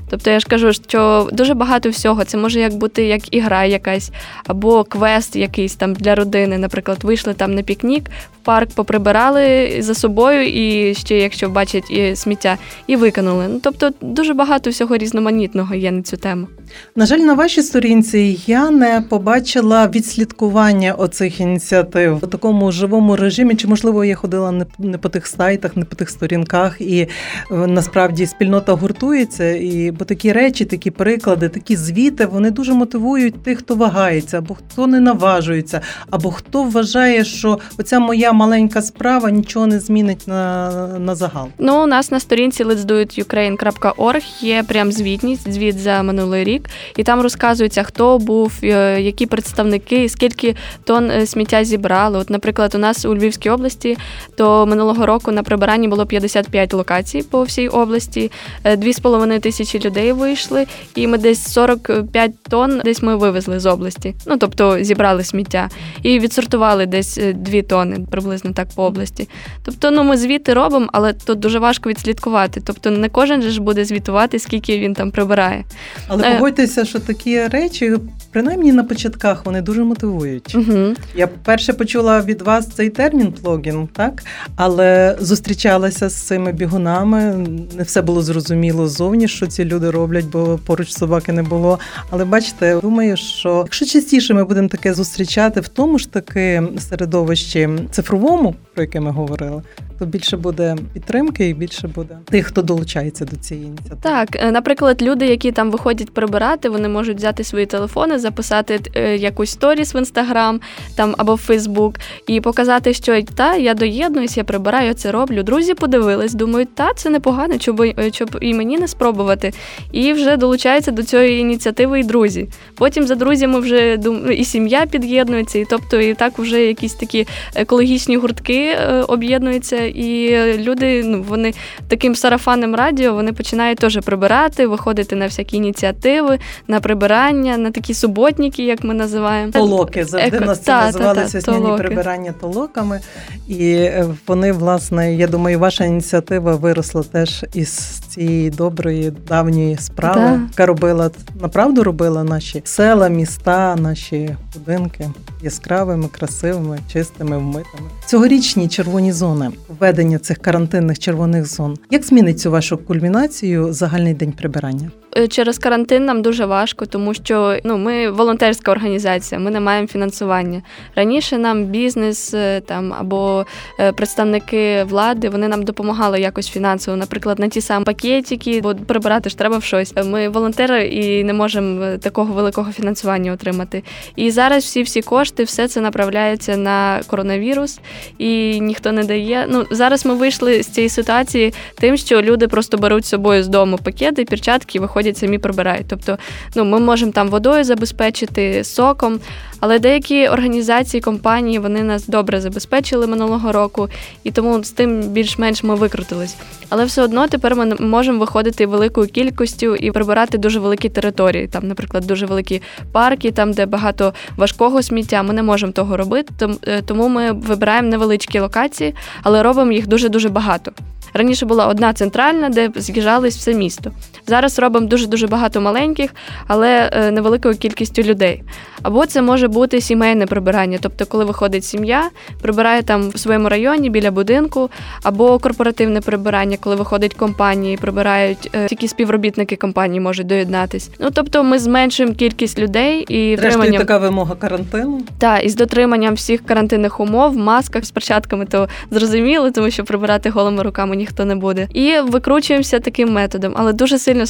Тобто 0.10 0.30
я 0.30 0.40
ж 0.40 0.46
кажу, 0.46 0.74
що 0.74 1.30
дуже 1.32 1.54
багато 1.54 1.90
всього. 1.90 2.24
Це 2.24 2.38
може 2.38 2.60
як 2.60 2.74
бути 2.74 3.06
як 3.06 3.36
ігра 3.36 3.64
якась, 3.66 4.12
або 4.48 4.84
квест 4.84 5.36
якийсь 5.36 5.76
там 5.76 5.94
для 5.94 6.16
родини. 6.16 6.58
Наприклад, 6.58 7.04
вийшли 7.04 7.34
там 7.34 7.56
на 7.56 7.62
пікнік, 7.62 8.04
парк 8.50 8.70
поприбирали 8.76 9.78
за 9.80 9.94
собою, 9.94 10.48
і 10.48 10.96
ще, 10.96 11.18
якщо 11.18 11.50
бачать 11.50 11.92
і 11.92 12.16
сміття, 12.16 12.58
і 12.88 12.96
викинули. 12.96 13.46
Ну 13.50 13.60
тобто 13.64 13.92
дуже 14.02 14.34
багато 14.34 14.70
всього 14.70 14.98
різноманітного 14.98 15.76
є 15.76 15.92
на 15.92 16.02
цю 16.02 16.18
тему. 16.18 16.48
На 16.96 17.06
жаль, 17.06 17.18
на 17.18 17.34
вашій 17.34 17.62
сторінці 17.62 18.40
я 18.48 18.70
не 18.70 19.04
побачила 19.10 19.88
відслідкування 19.88 20.94
оцих 20.94 21.40
ініціатив 21.40 22.20
у 22.22 22.28
такому 22.28 22.72
живому 22.72 23.16
режимі. 23.16 23.56
Чи 23.56 23.68
можливо 23.68 24.06
я 24.06 24.16
ходила 24.16 24.66
не 24.80 24.98
по 24.98 25.10
тих 25.10 25.28
сайтах, 25.28 25.78
не 25.78 25.86
по 25.86 25.96
тих 25.96 26.10
сторінках, 26.10 26.82
і 26.82 27.00
е, 27.00 27.08
насправді 27.52 28.26
спільнота 28.26 28.74
гуртується 28.74 29.52
і 29.52 29.92
бо 29.92 30.06
такі 30.06 30.32
речі, 30.32 30.66
такі 30.66 30.92
приклади, 30.92 31.50
такі 31.50 31.76
звіти 31.76 32.26
вони 32.26 32.52
дуже 32.52 32.74
мотивують 32.74 33.44
тих, 33.44 33.60
хто 33.60 33.76
вагається, 33.76 34.38
або 34.38 34.54
хто 34.54 34.88
не 34.88 35.00
наважується, 35.00 35.82
або 36.10 36.32
хто 36.32 36.64
вважає, 36.64 37.26
що 37.26 37.60
оця 37.78 38.00
моя 38.00 38.32
маленька 38.40 38.82
справа 38.82 39.32
нічого 39.32 39.68
не 39.68 39.80
змінить 39.80 40.28
на, 40.28 40.72
на 41.00 41.16
загал. 41.16 41.48
Ну, 41.58 41.84
у 41.84 41.88
нас 41.88 42.12
на 42.12 42.20
сторінці 42.20 42.64
let'sdoitukraine.org 42.64 44.24
є 44.42 44.64
прям 44.64 44.92
звітність, 44.92 45.54
звіт 45.54 45.80
за 45.80 46.04
минулий 46.04 46.44
рік, 46.44 46.70
і 46.98 47.04
там 47.04 47.22
розказується, 47.22 47.84
хто 47.84 48.18
був, 48.18 48.54
е, 48.64 49.02
які 49.02 49.26
представники, 49.26 50.10
скільки 50.10 50.56
тонн 50.84 51.12
е, 51.12 51.26
сміття 51.26 51.64
зібрали. 51.64 52.18
От, 52.20 52.30
наприклад, 52.30 52.76
у 52.76 52.78
нас 52.78 53.06
у 53.06 53.16
Львівській 53.16 53.50
області 53.50 53.98
то 54.36 54.66
минулого 54.66 55.06
року 55.06 55.32
на 55.32 55.44
прибиранні 55.44 55.88
було 55.88 56.06
55 56.06 56.74
локацій 56.74 57.22
по 57.22 57.44
всій 57.44 57.68
області, 57.68 58.32
2,5 58.66 59.40
тисячі 59.40 59.80
людей 59.80 60.12
вийшли, 60.12 60.66
і 60.96 61.08
ми 61.08 61.18
десь 61.18 61.52
45 61.52 62.32
тонн 62.50 62.82
десь 62.86 63.02
ми 63.02 63.16
вивезли 63.16 63.60
з 63.60 63.66
області. 63.66 64.16
Ну 64.26 64.38
тобто 64.38 64.84
зібрали 64.84 65.24
сміття 65.24 65.70
і 66.04 66.20
відсортували 66.20 66.86
десь 66.86 67.20
2 67.34 67.62
тонни, 67.62 68.00
приблизно 68.20 68.54
так 68.54 68.68
по 68.76 68.84
області. 68.84 69.30
Тобто, 69.64 69.92
ну 69.92 70.04
ми 70.04 70.18
звіти 70.18 70.54
робимо, 70.54 70.88
але 70.94 71.14
тут 71.14 71.40
дуже 71.40 71.60
важко 71.60 71.90
відслідкувати. 71.90 72.62
Тобто, 72.66 72.92
не 72.92 73.10
кожен 73.10 73.42
же 73.42 73.50
ж 73.50 73.62
буде 73.62 73.86
звітувати, 73.86 74.40
скільки 74.40 74.80
він 74.80 74.94
там 74.94 75.12
прибирає. 75.12 75.64
Але 76.08 76.24
Е. 76.24 76.34
погодьтеся, 76.34 76.86
що 76.86 77.00
такі 77.00 77.48
речі, 77.48 77.94
принаймні 78.32 78.72
на 78.72 78.84
початках, 78.84 79.46
вони 79.46 79.62
дуже 79.62 79.84
мотивують. 79.84 80.56
Угу. 80.56 80.94
Я 81.16 81.28
перше 81.28 81.74
почула 81.74 82.22
від 82.22 82.42
вас 82.42 82.68
цей 82.68 82.90
термін 82.90 83.32
плогін, 83.32 83.90
так 83.94 84.24
але 84.56 85.16
зустрічалася 85.20 86.10
з 86.10 86.14
цими 86.14 86.52
бігунами. 86.52 87.48
Не 87.78 87.84
все 87.84 88.02
було 88.02 88.22
зрозуміло 88.22 88.88
ззовні, 88.88 89.28
що 89.28 89.48
ці 89.48 89.66
люди 89.66 89.92
роблять, 89.92 90.26
бо 90.26 90.60
поруч 90.66 90.92
собаки 90.92 91.32
не 91.32 91.44
було. 91.44 91.80
Але 92.10 92.26
бачите, 92.26 92.80
думаю, 92.82 93.18
що 93.18 93.62
якщо 93.66 93.86
частіше 93.86 94.34
ми 94.34 94.44
будемо 94.44 94.68
таке 94.68 94.94
зустрічати 94.94 95.62
в 95.62 95.68
тому 95.68 96.00
ж 96.00 96.12
таки 96.12 96.64
середовищі 96.90 97.70
цифровому, 98.09 98.55
про 98.80 98.84
яке 98.84 99.00
ми 99.00 99.12
говорили, 99.12 99.62
то 100.00 100.06
більше 100.06 100.38
буде 100.38 100.76
підтримки 100.94 101.50
і 101.50 101.54
більше 101.54 101.88
буде 101.88 102.18
тих, 102.26 102.46
хто 102.46 102.62
долучається 102.62 103.26
до 103.26 103.36
цієї 103.36 103.68
ініціативи. 103.68 104.00
Так, 104.02 104.30
е, 104.36 104.52
наприклад, 104.52 105.02
люди, 105.02 105.26
які 105.26 105.52
там 105.52 105.72
виходять 105.72 106.14
прибирати, 106.14 106.70
вони 106.70 106.90
можуть 106.90 107.18
взяти 107.18 107.44
свої 107.44 107.66
телефони, 107.66 108.20
записати 108.20 108.80
е, 108.96 109.16
якусь 109.18 109.50
сторіс 109.50 109.96
в 109.96 109.98
інстаграм 109.98 110.62
там 110.96 111.16
або 111.18 111.36
в 111.36 111.38
Фейсбук 111.38 111.96
і 112.28 112.42
показати, 112.42 112.94
що 112.94 113.22
та 113.22 113.56
я 113.56 113.74
доєднуюсь, 113.74 114.38
я 114.38 114.44
прибираю, 114.44 114.94
це 114.94 115.12
роблю. 115.12 115.44
Друзі 115.44 115.74
подивились, 115.74 116.34
думають, 116.34 116.76
та 116.76 116.94
це 116.94 117.10
непогано, 117.10 117.60
щоб, 117.60 117.82
е, 117.82 118.12
щоб 118.12 118.38
і 118.42 118.54
мені 118.54 118.78
не 118.78 118.88
спробувати. 118.88 119.52
І 119.92 120.14
вже 120.14 120.38
долучаються 120.38 120.92
до 120.92 121.04
цієї 121.04 121.40
ініціативи 121.40 122.00
і 122.00 122.04
друзі. 122.04 122.48
Потім 122.76 123.08
за 123.08 123.16
друзями 123.16 123.60
вже 123.60 123.98
дум- 123.98 124.32
і 124.32 124.46
сім'я 124.46 124.86
під'єднується, 124.86 125.60
і 125.60 125.66
тобто 125.70 126.00
і 126.00 126.14
так 126.14 126.40
вже 126.40 126.66
якісь 126.66 126.94
такі 126.94 127.28
екологічні 127.56 128.18
гуртки 128.18 128.69
е, 128.72 129.04
об'єднуються, 129.08 129.86
і 129.86 130.38
люди, 130.58 131.04
ну 131.04 131.22
вони 131.22 131.54
таким 131.88 132.16
сарафанним 132.16 132.76
радіо 132.76 133.14
вони 133.14 133.34
починають 133.34 133.80
теж 133.80 134.00
прибирати, 134.06 134.68
виходити 134.68 135.16
на 135.16 135.26
всякі 135.26 135.58
ініціативи, 135.58 136.40
на 136.68 136.80
прибирання, 136.80 137.58
на 137.58 137.72
такі 137.72 137.94
суботніки, 137.94 138.64
як 138.64 138.84
ми 138.84 138.94
називаємо. 138.94 139.52
Толоки 139.52 140.06
завжди 140.06 140.38
Еко- 140.38 140.46
нас 140.46 140.60
це 140.60 140.66
та, 140.66 140.80
та, 140.80 140.86
називалися 140.86 141.32
та, 141.32 141.38
весняні 141.38 141.62
толоки. 141.66 141.84
прибирання 141.84 142.34
толоками. 142.42 143.02
І 143.48 143.72
е, 143.72 144.06
вони, 144.28 144.52
власне, 144.52 145.16
я 145.16 145.28
думаю, 145.28 145.60
ваша 145.60 145.86
ініціатива 145.86 146.56
виросла 146.56 147.04
теж 147.04 147.46
із 147.54 148.02
цієї 148.10 148.50
доброї 148.50 149.14
давньої 149.28 149.78
справи, 149.78 150.22
Да. 150.22 150.42
яка 150.52 150.66
робила 150.66 151.12
направду 151.42 151.84
робила 151.84 152.24
наші 152.24 152.62
села, 152.66 153.08
міста, 153.10 153.76
наші 153.76 154.36
будинки 154.54 155.10
яскравими, 155.44 156.08
красивими, 156.08 156.80
чистими, 156.94 157.38
вмитими. 157.38 157.90
Цьогорічні 158.06 158.68
червоні 158.68 159.12
зони, 159.14 159.50
введення 159.80 160.20
цих 160.20 160.38
карантинних 160.38 161.00
червоних 161.00 161.46
зон. 161.46 161.78
Як 161.92 162.04
змінить 162.06 162.40
цю 162.40 162.52
вашу 162.52 162.78
кульмінацію 162.78 163.74
загальний 163.74 164.14
день 164.14 164.32
прибирання? 164.32 164.92
Е, 165.18 165.28
Через 165.28 165.58
карантин 165.58 166.06
нам 166.06 166.22
дуже 166.22 166.46
важко, 166.46 166.86
тому 166.86 167.14
що 167.14 167.58
ну 167.64 167.78
ми 167.78 168.10
волонтерська 168.10 168.72
організація, 168.72 169.40
ми 169.40 169.52
не 169.52 169.60
маємо 169.60 169.88
фінансування. 169.88 170.62
Раніше 170.96 171.38
нам 171.38 171.66
бізнес 171.66 172.34
е, 172.34 172.62
там 172.62 172.94
або 172.94 173.46
е, 173.80 173.92
представники 173.92 174.84
влади 174.84 175.30
вони 175.30 175.48
нам 175.48 175.64
допомагали 175.64 176.20
якось 176.20 176.50
фінансово, 176.50 176.98
наприклад, 176.98 177.40
на 177.40 177.48
ті 177.48 177.62
самі 177.62 177.86
пакетики, 177.86 178.62
бо 178.62 178.76
прибирати 178.76 179.30
ж 179.30 179.38
треба 179.38 179.58
в 179.58 179.64
щось. 179.64 179.94
Ми 180.06 180.30
волонтери 180.30 180.88
і 180.88 181.24
не 181.24 181.34
можемо 181.34 181.98
такого 181.98 182.34
великого 182.34 182.72
фінансування 182.72 183.34
отримати. 183.34 183.84
І 184.16 184.32
зараз 184.32 184.64
всі 184.64 184.84
всі 184.84 185.02
кошти, 185.02 185.44
все 185.44 185.68
це 185.68 185.82
направляється 185.82 186.58
на 186.58 187.02
коронавірус, 187.08 187.80
і 188.18 188.60
ніхто 188.62 188.92
не 188.92 189.04
дає. 189.04 189.46
Ну 189.50 189.66
зараз 189.72 190.06
ми 190.06 190.14
вийшли 190.14 190.64
з 190.64 190.68
цієї 190.68 190.90
ситуації 190.90 191.54
тим, 191.80 191.98
що 191.98 192.22
люди 192.22 192.48
просто 192.48 192.78
беруть 192.78 193.06
з 193.06 193.10
собою 193.10 193.44
з 193.44 193.48
дому 193.48 193.78
пакети, 193.78 194.26
перчатки 194.26 194.78
і 194.78 194.82
виходять 195.00 195.18
самі 195.18 195.38
прибирають. 195.38 195.86
Тобто, 195.90 196.18
ну 196.56 196.66
ми 196.66 196.80
можемо 196.80 197.12
там 197.12 197.28
водою 197.28 197.64
забезпечити 197.64 198.64
соком, 198.64 199.20
але 199.60 199.80
деякі 199.80 200.28
організації, 200.28 201.02
компанії 201.02 201.60
вони 201.60 201.84
нас 201.84 202.08
добре 202.08 202.42
забезпечили 202.42 203.08
минулого 203.08 203.52
року, 203.52 203.90
і 204.24 204.32
тому 204.32 204.64
з 204.64 204.72
тим 204.72 205.02
більш-менш 205.02 205.64
ми 205.64 205.76
викрутились. 205.76 206.36
Але 206.70 206.86
все 206.86 207.04
одно 207.04 207.28
тепер 207.28 207.56
ми 207.56 207.76
можемо 207.80 208.20
виходити 208.20 208.66
великою 208.66 209.08
кількістю 209.08 209.76
і 209.76 209.92
прибирати 209.92 210.38
дуже 210.38 210.60
великі 210.60 210.90
території. 210.90 211.48
Там, 211.48 211.68
наприклад, 211.68 212.08
дуже 212.08 212.26
великі 212.26 212.62
парки, 212.92 213.32
там 213.32 213.52
де 213.54 213.66
багато 213.66 214.14
важкого 214.38 214.84
сміття. 214.84 215.24
Ми 215.24 215.34
не 215.34 215.44
можемо 215.44 215.72
того 215.72 215.98
робити. 215.98 216.48
е, 216.68 216.82
Тому 216.82 217.08
ми 217.08 217.32
вибираємо 217.32 217.90
невеличкі 217.90 218.40
локації, 218.40 218.96
але 219.24 219.44
робимо 219.44 219.72
їх 219.72 219.88
дуже 219.88 220.10
дуже 220.10 220.30
багато. 220.30 220.72
Раніше 221.14 221.46
була 221.46 221.68
одна 221.68 221.94
центральна, 221.94 222.50
де 222.50 222.70
з'їжджались 222.76 223.38
все 223.38 223.54
місто. 223.54 223.92
Зараз 224.28 224.60
робимо 224.60 224.88
дуже 224.90 225.08
дуже 225.08 225.28
багато 225.28 225.62
маленьких, 225.62 226.10
але 226.48 226.90
е, 226.94 227.12
невеликою 227.12 227.56
кількістю 227.56 228.02
людей. 228.02 228.44
Або 228.82 229.06
це 229.06 229.22
може 229.22 229.48
бути 229.48 229.82
сімейне 229.82 230.26
прибирання, 230.26 230.78
тобто, 230.82 231.06
коли 231.06 231.26
виходить 231.26 231.66
сім'я, 231.66 232.10
прибирає 232.42 232.84
там 232.84 233.10
в 233.10 233.20
своєму 233.20 233.50
районі 233.50 233.90
біля 233.90 234.12
будинку, 234.12 234.70
або 235.04 235.40
корпоративне 235.40 236.02
прибирання, 236.02 236.58
коли 236.60 236.76
виходить 236.76 237.14
компанії, 237.14 237.78
прибирають 237.78 238.50
е, 238.54 238.68
тільки 238.68 238.88
співробітники 238.88 239.56
компанії 239.56 240.00
можуть 240.00 240.28
доєднатись. 240.28 240.90
Ну 241.00 241.10
тобто, 241.14 241.44
ми 241.44 241.60
зменшуємо 241.60 242.16
кількість 242.16 242.60
людей 242.60 243.02
і 243.02 243.36
втриманням 243.36 243.78
така 243.78 243.98
вимога 243.98 244.36
карантину. 244.36 245.02
та 245.18 245.38
і 245.38 245.50
з 245.50 245.56
дотриманням 245.56 246.14
всіх 246.14 246.46
карантинних 246.46 247.00
умов, 247.00 247.38
масках 247.38 247.86
з 247.86 247.92
перчатками, 247.92 248.46
то 248.46 248.68
зрозуміло, 248.92 249.52
тому 249.52 249.72
що 249.72 249.84
прибирати 249.84 250.30
голими 250.30 250.64
руками 250.64 250.96
ніхто 250.96 251.26
не 251.26 251.36
буде. 251.36 251.68
І 251.74 251.94
викручуємося 252.00 252.80
таким 252.80 253.12
методом, 253.12 253.54
але 253.58 253.74
дуже 253.74 254.00
сильно 254.00 254.26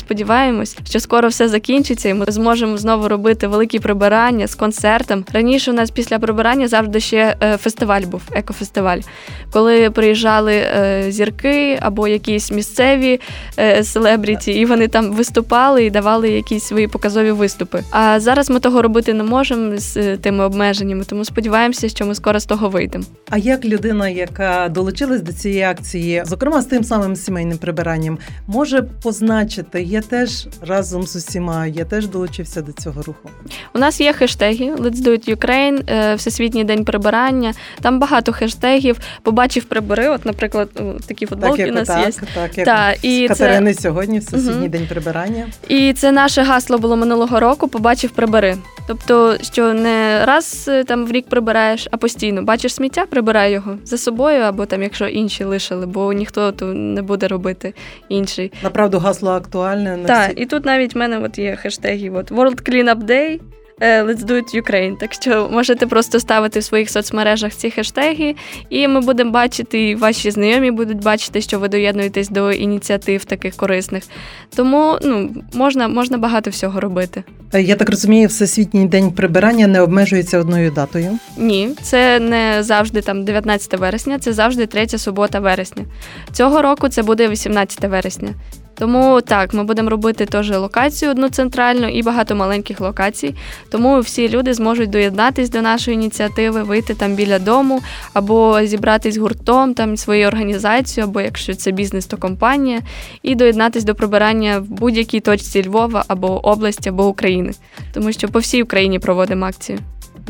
сподіваємось, 0.50 0.78
що 0.90 1.00
скоро 1.00 1.30
все 1.30 1.50
закінчиться, 1.50 2.10
і 2.10 2.14
ми 2.14 2.26
зможемо 2.28 2.78
знову 2.78 3.08
робити 3.08 3.48
великі 3.48 3.80
прибирання 3.80 4.48
з 4.48 4.56
концертом. 4.56 5.26
Раніше 5.34 5.72
у 5.72 5.74
нас 5.74 5.92
після 5.92 6.20
прибирання 6.20 6.68
завжди 6.68 7.00
ще 7.00 7.36
е, 7.44 7.58
фестиваль 7.58 8.02
був, 8.02 8.22
екофестиваль, 8.32 9.00
коли 9.52 9.90
приїжджали 9.90 10.54
е, 10.54 11.06
зірки 11.10 11.80
або 11.82 12.08
якісь 12.08 12.52
місцеві 12.52 13.20
е, 13.60 13.84
селебріті, 13.84 14.52
і 14.52 14.66
вони 14.66 14.88
там 14.88 15.12
виступали 15.12 15.86
і 15.86 15.90
давали 15.90 16.30
якісь 16.30 16.64
свої 16.64 16.88
показові 16.88 17.32
виступи. 17.32 17.84
А 17.92 18.20
зараз 18.20 18.50
ми 18.50 18.60
того 18.60 18.82
робити 18.82 19.14
не 19.14 19.24
можемо 19.24 19.78
з 19.78 20.18
тими 20.18 20.44
обмеженнями, 20.44 21.04
тому 21.04 21.26
сподіваємося, 21.26 21.90
що 21.90 22.06
ми 22.06 22.16
скоро 22.16 22.40
з 22.40 22.46
того 22.46 22.70
вийдемо. 22.70 23.04
А 23.30 23.38
як 23.38 23.66
людина, 23.66 24.10
яка 24.10 24.70
долучилась 24.70 25.22
до 25.22 25.34
цієї 25.34 25.62
акції, 25.62 26.24
зокрема 26.26 26.62
з 26.62 26.66
тим 26.66 26.84
самим 26.84 27.16
сімейним 27.16 27.58
прибиранням, 27.58 28.18
може 28.48 28.82
позначити, 29.04 29.84
я 29.84 30.02
теж 30.02 30.39
разом 30.62 31.04
з 31.04 31.16
усіма, 31.16 31.68
я 31.68 31.86
теж 31.86 32.08
долучився 32.08 32.62
до 32.62 32.72
цього 32.72 33.02
руху. 33.02 33.30
У 33.76 33.80
нас 33.80 34.02
є 34.02 34.14
хештеги 34.14 34.66
Let's 34.76 34.96
Do 34.96 35.08
It 35.10 35.36
Ukraine, 35.36 35.82
е, 35.94 36.16
Всесвітній 36.16 36.64
день 36.64 36.86
прибирання. 36.86 37.54
Там 37.82 38.00
багато 38.00 38.34
хештегів. 38.34 39.00
Побачив 39.24 39.64
прибери. 39.64 40.10
От, 40.10 40.26
наприклад, 40.26 40.70
такі 41.08 41.26
футболки 41.26 41.62
як 41.62 41.72
у 41.72 41.74
нас 41.74 41.88
так, 41.88 42.06
є. 42.06 42.12
так, 42.36 42.58
як 42.58 42.66
Та, 42.66 42.92
і 43.02 43.22
це- 43.22 43.28
Катерини 43.28 43.74
сьогодні, 43.74 44.20
Всесвітній 44.20 44.52
Мгм. 44.62 44.70
день 44.70 44.88
прибирання. 44.88 45.48
І 45.68 45.94
це 45.94 46.12
наше 46.12 46.42
гасло 46.42 46.78
було 46.78 46.96
минулого 46.96 47.40
року. 47.40 47.68
Побачив 47.68 48.12
прибери. 48.12 48.58
Тобто, 48.88 49.36
що 49.42 49.74
не 49.74 50.26
раз 50.26 50.66
е, 50.68 50.84
там 50.84 51.06
в 51.06 51.12
рік 51.12 51.26
прибираєш, 51.30 51.88
а 51.92 51.98
постійно 51.98 52.44
бачиш 52.44 52.74
сміття, 52.74 53.06
прибирай 53.06 53.52
його 53.52 53.78
за 53.86 53.98
собою, 53.98 54.42
або 54.42 54.66
там, 54.66 54.84
якщо 54.84 55.08
інші 55.08 55.44
лишили, 55.44 55.86
бо 55.86 56.14
ніхто 56.14 56.52
то 56.52 56.66
не 56.66 57.02
буде 57.02 57.28
робити 57.28 57.74
інший. 58.10 58.52
Направду 58.64 59.00
гасло 59.00 59.32
актуальне 59.32 59.98
на 59.98 60.08
Так, 60.08 60.29
і 60.36 60.46
тут 60.46 60.66
навіть 60.66 60.96
в 60.96 60.98
мене 60.98 61.20
от 61.20 61.40
є 61.40 61.56
хештеги: 61.56 62.10
от 62.10 62.32
World 62.32 62.70
Cleanup 62.70 63.04
Day, 63.04 63.40
е, 63.80 64.04
Let's 64.04 64.26
Do 64.26 64.32
It 64.32 64.62
Ukraine. 64.62 64.98
Так 64.98 65.14
що 65.14 65.50
можете 65.52 65.88
просто 65.88 66.20
ставити 66.20 66.60
в 66.60 66.64
своїх 66.64 66.90
соцмережах 66.90 67.54
ці 67.54 67.70
хештеги, 67.70 68.36
і 68.70 68.88
ми 68.88 69.02
будемо 69.02 69.32
бачити, 69.32 69.90
і 69.90 69.96
ваші 69.96 70.32
знайомі 70.32 70.72
будуть 70.72 71.04
бачити, 71.04 71.42
що 71.42 71.60
ви 71.60 71.68
доєднуєтесь 71.68 72.30
до 72.30 72.52
ініціатив 72.52 73.26
таких 73.26 73.56
корисних. 73.56 74.04
Тому 74.56 74.98
ну, 75.04 75.30
можна, 75.54 75.88
можна 75.88 76.18
багато 76.18 76.50
всього 76.50 76.80
робити. 76.80 77.24
Е, 77.54 77.62
Я 77.62 77.76
так 77.76 77.90
розумію, 77.90 78.28
всесвітній 78.28 78.86
день 78.86 79.12
прибирання 79.12 79.68
не 79.68 79.82
обмежується 79.82 80.40
одною 80.40 80.72
датою. 80.72 81.20
Ні, 81.38 81.70
це 81.82 82.20
не 82.20 82.64
завжди 82.64 83.02
там 83.02 83.26
19 83.26 83.80
вересня, 83.80 84.20
це 84.20 84.34
завжди 84.34 84.66
третя 84.66 84.98
субота 84.98 85.40
вересня. 85.40 85.86
Цього 86.32 86.62
року 86.62 86.90
це 86.90 87.04
буде 87.04 87.28
18 87.28 87.84
вересня. 87.84 88.30
Тому 88.80 89.22
так, 89.22 89.54
ми 89.54 89.64
будемо 89.64 89.90
робити 89.90 90.26
теж 90.26 90.52
локацію 90.52 91.12
одну 91.12 91.30
центральну 91.30 91.88
і 91.88 92.04
багато 92.04 92.36
маленьких 92.36 92.82
локацій. 92.82 93.36
Тому 93.70 94.00
всі 94.00 94.30
люди 94.30 94.54
зможуть 94.54 94.90
доєднатись 94.90 95.50
до 95.50 95.62
нашої 95.62 95.96
ініціативи, 95.96 96.64
вийти 96.64 96.94
там 96.94 97.16
біля 97.16 97.40
дому, 97.40 97.82
або 98.14 98.60
зібратись 98.64 99.18
гуртом, 99.18 99.74
там 99.74 99.98
своєю 99.98 100.28
організацією, 100.28 101.10
або 101.10 101.22
якщо 101.22 101.54
це 101.54 101.72
бізнес, 101.72 102.06
то 102.06 102.18
компанія, 102.18 102.82
і 103.24 103.36
доєднатись 103.36 103.84
до 103.84 103.96
прибирання 103.96 104.60
в 104.60 104.70
будь-якій 104.70 105.20
точці 105.20 105.68
Львова 105.68 106.04
або 106.08 106.48
області, 106.48 106.90
або 106.90 107.08
України. 107.08 107.52
Тому 107.94 108.12
що 108.12 108.28
по 108.28 108.40
всій 108.40 108.64
Україні 108.64 109.00
проводимо 109.00 109.46
акцію. 109.46 109.80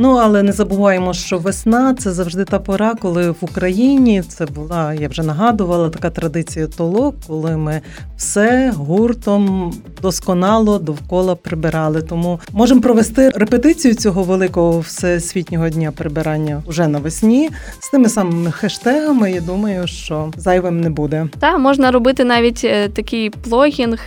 Ну 0.01 0.15
але 0.15 0.43
не 0.43 0.51
забуваємо, 0.51 1.13
що 1.13 1.37
весна 1.37 1.93
це 1.93 2.11
завжди 2.11 2.45
та 2.45 2.59
пора, 2.59 2.95
коли 3.01 3.29
в 3.29 3.35
Україні 3.41 4.21
це 4.21 4.45
була, 4.45 4.93
я 4.93 5.07
вже 5.07 5.23
нагадувала, 5.23 5.89
така 5.89 6.09
традиція 6.09 6.67
толок, 6.67 7.15
коли 7.27 7.57
ми 7.57 7.81
все 8.17 8.73
гуртом 8.75 9.73
досконало 10.01 10.79
довкола 10.79 11.35
прибирали. 11.35 12.01
Тому 12.01 12.39
можемо 12.51 12.81
провести 12.81 13.29
репетицію 13.29 13.93
цього 13.93 14.23
великого 14.23 14.79
всесвітнього 14.79 15.69
дня 15.69 15.91
прибирання 15.91 16.63
уже 16.67 16.87
навесні 16.87 17.49
з 17.79 17.89
тими 17.89 18.09
самими 18.09 18.51
хештегами. 18.51 19.31
Я 19.31 19.41
думаю, 19.41 19.87
що 19.87 20.31
зайвим 20.37 20.81
не 20.81 20.89
буде. 20.89 21.27
Та 21.39 21.57
можна 21.57 21.91
робити 21.91 22.23
навіть 22.23 22.61
е, 22.63 22.89
такий 22.89 23.29
плогінг, 23.29 23.99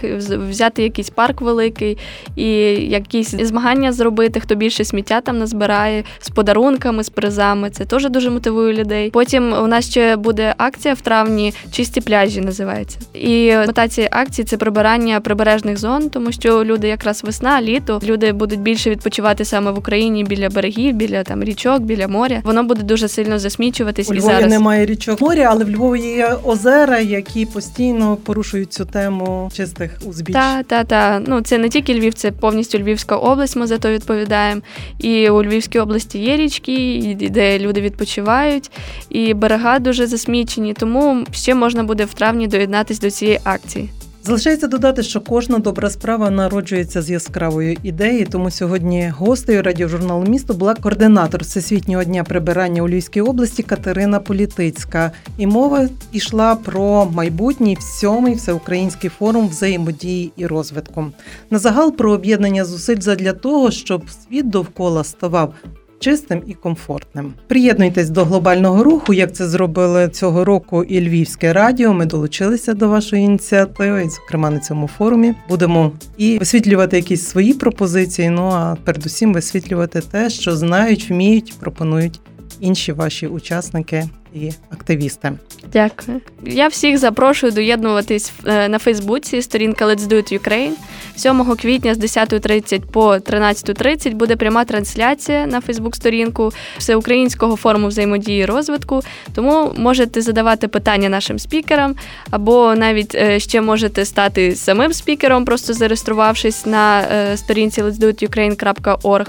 взяти 0.48 0.82
якийсь 0.82 1.10
парк 1.10 1.40
великий 1.40 1.98
і 2.36 2.46
якісь 2.72 3.30
змагання 3.30 3.92
зробити, 3.92 4.40
хто 4.40 4.54
більше 4.54 4.84
сміття 4.84 5.20
там 5.20 5.38
назбирає 5.38 5.81
з 6.20 6.30
подарунками, 6.30 7.04
з 7.04 7.08
призами. 7.08 7.70
Це 7.70 7.84
теж 7.84 8.10
дуже 8.10 8.30
мотивує 8.30 8.74
людей. 8.74 9.10
Потім 9.10 9.52
у 9.52 9.66
нас 9.66 9.90
ще 9.90 10.16
буде 10.16 10.54
акція 10.56 10.94
в 10.94 11.00
травні 11.00 11.54
Чисті 11.72 12.00
пляжі 12.00 12.40
називається. 12.40 12.98
І 13.14 13.52
мета 13.56 13.88
цієї 13.88 14.08
акції 14.12 14.44
це 14.44 14.56
прибирання 14.56 15.20
прибережних 15.20 15.78
зон, 15.78 16.10
тому 16.10 16.32
що 16.32 16.64
люди 16.64 16.88
якраз 16.88 17.24
весна, 17.24 17.62
літо, 17.62 18.00
люди 18.04 18.32
будуть 18.32 18.60
більше 18.60 18.90
відпочивати 18.90 19.44
саме 19.44 19.70
в 19.70 19.78
Україні 19.78 20.24
біля 20.24 20.48
берегів, 20.48 20.94
біля 20.94 21.22
там 21.22 21.44
річок, 21.44 21.82
біля 21.82 22.08
моря. 22.08 22.40
Воно 22.44 22.62
буде 22.62 22.82
дуже 22.82 23.08
сильно 23.08 23.38
засмічуватись 23.38 24.10
У 24.10 24.14
і 24.14 24.18
Львові 24.18 24.32
зараз. 24.32 24.50
немає 24.50 24.86
річок 24.86 25.20
моря, 25.20 25.48
але 25.50 25.64
в 25.64 25.70
Львові 25.70 26.00
є 26.00 26.36
озера, 26.44 26.98
які 26.98 27.46
постійно 27.46 28.16
порушують 28.16 28.72
цю 28.72 28.84
тему 28.84 29.50
чистих 29.56 29.90
узбіч. 30.04 30.34
Та, 30.34 30.62
та, 30.62 30.84
та. 30.84 31.22
Ну 31.26 31.40
це 31.40 31.58
не 31.58 31.68
тільки 31.68 31.94
Львів, 31.94 32.14
це 32.14 32.32
повністю 32.32 32.78
Львівська 32.78 33.16
область. 33.16 33.56
Ми 33.56 33.66
за 33.66 33.78
то 33.78 33.90
відповідаємо. 33.90 34.60
І 34.98 35.30
у 35.30 35.44
Львівській 35.62 35.78
області 35.78 36.18
є 36.18 36.36
річки, 36.36 37.16
де 37.30 37.58
люди 37.58 37.80
відпочивають, 37.80 38.70
і 39.10 39.34
берега 39.34 39.78
дуже 39.78 40.06
засмічені. 40.06 40.74
Тому 40.74 41.24
ще 41.32 41.54
можна 41.54 41.82
буде 41.84 42.04
в 42.04 42.14
травні 42.14 42.48
доєднатись 42.48 43.00
до 43.00 43.10
цієї 43.10 43.40
акції. 43.44 43.88
Залишається 44.24 44.66
додати, 44.66 45.02
що 45.02 45.20
кожна 45.20 45.58
добра 45.58 45.90
справа 45.90 46.30
народжується 46.30 47.02
з 47.02 47.10
яскравої 47.10 47.78
ідеї. 47.82 48.24
Тому 48.24 48.50
сьогодні 48.50 49.12
гостею 49.16 49.62
радіожурналу 49.62 50.24
місто 50.24 50.54
була 50.54 50.74
координатор 50.74 51.42
всесвітнього 51.42 52.04
дня 52.04 52.24
прибирання 52.24 52.82
у 52.82 52.88
Львівській 52.88 53.20
області 53.20 53.62
Катерина 53.62 54.20
Політицька. 54.20 55.12
І 55.38 55.46
мова 55.46 55.88
йшла 56.12 56.54
про 56.54 57.06
майбутній 57.12 57.78
сьомий 57.80 58.34
всеукраїнський 58.34 59.10
форум 59.10 59.48
взаємодії 59.48 60.32
і 60.36 60.46
розвитку. 60.46 61.06
На 61.50 61.58
загал 61.58 61.92
про 61.92 62.12
об'єднання 62.12 62.64
зусиль 62.64 63.00
задля 63.00 63.32
того, 63.32 63.70
щоб 63.70 64.02
світ 64.10 64.50
довкола 64.50 65.04
ставав. 65.04 65.54
Чистим 66.02 66.42
і 66.46 66.54
комфортним. 66.54 67.32
Приєднуйтесь 67.46 68.10
до 68.10 68.24
глобального 68.24 68.84
руху, 68.84 69.14
як 69.14 69.32
це 69.32 69.48
зробили 69.48 70.08
цього 70.08 70.44
року 70.44 70.84
і 70.84 71.00
Львівське 71.00 71.52
радіо. 71.52 71.92
Ми 71.94 72.06
долучилися 72.06 72.74
до 72.74 72.88
вашої 72.88 73.22
ініціативи, 73.22 74.04
і, 74.04 74.08
зокрема 74.08 74.50
на 74.50 74.58
цьому 74.58 74.86
форумі. 74.86 75.34
Будемо 75.48 75.92
і 76.16 76.38
висвітлювати 76.38 76.96
якісь 76.96 77.26
свої 77.26 77.54
пропозиції. 77.54 78.30
Ну 78.30 78.42
а 78.42 78.76
передусім 78.84 79.32
висвітлювати 79.32 80.00
те, 80.00 80.30
що 80.30 80.56
знають, 80.56 81.10
вміють, 81.10 81.54
пропонують 81.60 82.20
інші 82.60 82.92
ваші 82.92 83.26
учасники 83.26 84.08
і 84.34 84.50
активісти. 84.70 85.32
Дякую. 85.72 86.20
Я 86.46 86.68
всіх 86.68 86.98
запрошую 86.98 87.52
доєднуватись 87.52 88.32
е, 88.46 88.68
на 88.68 88.78
Фейсбуці. 88.78 89.42
Сторінка 89.42 89.86
Let's 89.86 90.00
Do 90.00 90.14
It 90.14 90.38
Ukraine. 90.38 90.72
7 91.16 91.56
квітня 91.56 91.94
з 91.94 91.98
10.30 91.98 92.80
по 92.80 93.12
13.30 93.12 94.14
буде 94.14 94.36
пряма 94.36 94.64
трансляція 94.64 95.46
на 95.46 95.60
Фейсбук-сторінку 95.60 96.52
Всеукраїнського 96.78 97.56
форуму 97.56 97.88
взаємодії 97.88 98.46
розвитку. 98.46 99.00
Тому 99.34 99.72
можете 99.76 100.20
задавати 100.20 100.68
питання 100.68 101.08
нашим 101.08 101.38
спікерам, 101.38 101.94
або 102.30 102.74
навіть 102.74 103.14
е, 103.14 103.40
ще 103.40 103.60
можете 103.60 104.04
стати 104.04 104.54
самим 104.56 104.92
спікером, 104.92 105.44
просто 105.44 105.72
зареєструвавшись 105.72 106.66
на 106.66 107.00
е, 107.00 107.36
сторінці 107.36 107.82
let'sdoitukraine.org 107.82 109.26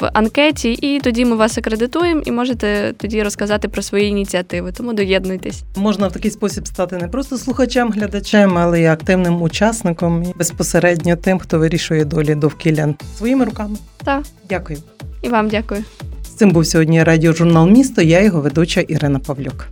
в 0.00 0.10
анкеті, 0.12 0.72
і 0.72 1.00
тоді 1.00 1.24
ми 1.24 1.36
вас 1.36 1.58
акредитуємо 1.58 2.22
і 2.24 2.30
можете 2.30 2.94
тоді 2.98 3.22
розказати 3.22 3.68
про 3.68 3.82
свої 3.96 4.08
ініціативи. 4.10 4.72
Тому 4.72 4.92
доєднуйтесь. 4.92 5.62
Можна 5.76 6.08
в 6.08 6.12
такий 6.12 6.30
спосіб 6.30 6.66
стати 6.66 6.96
не 6.96 7.08
просто 7.08 7.38
слухачем, 7.38 7.90
глядачем, 7.92 8.58
але 8.58 8.80
й 8.80 8.86
активним 8.86 9.42
учасником 9.42 10.22
і 10.22 10.32
безпосередньо 10.38 11.16
тим, 11.16 11.38
хто 11.38 11.58
вирішує 11.58 12.04
долі 12.04 12.34
довкілля 12.34 12.94
своїми 13.18 13.44
руками. 13.44 13.76
Так, 14.04 14.22
Дякую. 14.48 14.78
і 15.22 15.28
вам 15.28 15.48
дякую. 15.48 15.84
З 16.24 16.28
цим 16.28 16.50
був 16.50 16.66
сьогодні 16.66 17.02
радіожурнал 17.02 17.68
місто. 17.68 18.02
Я 18.02 18.20
його 18.22 18.40
ведуча 18.40 18.80
Ірина 18.80 19.18
Павлюк. 19.18 19.66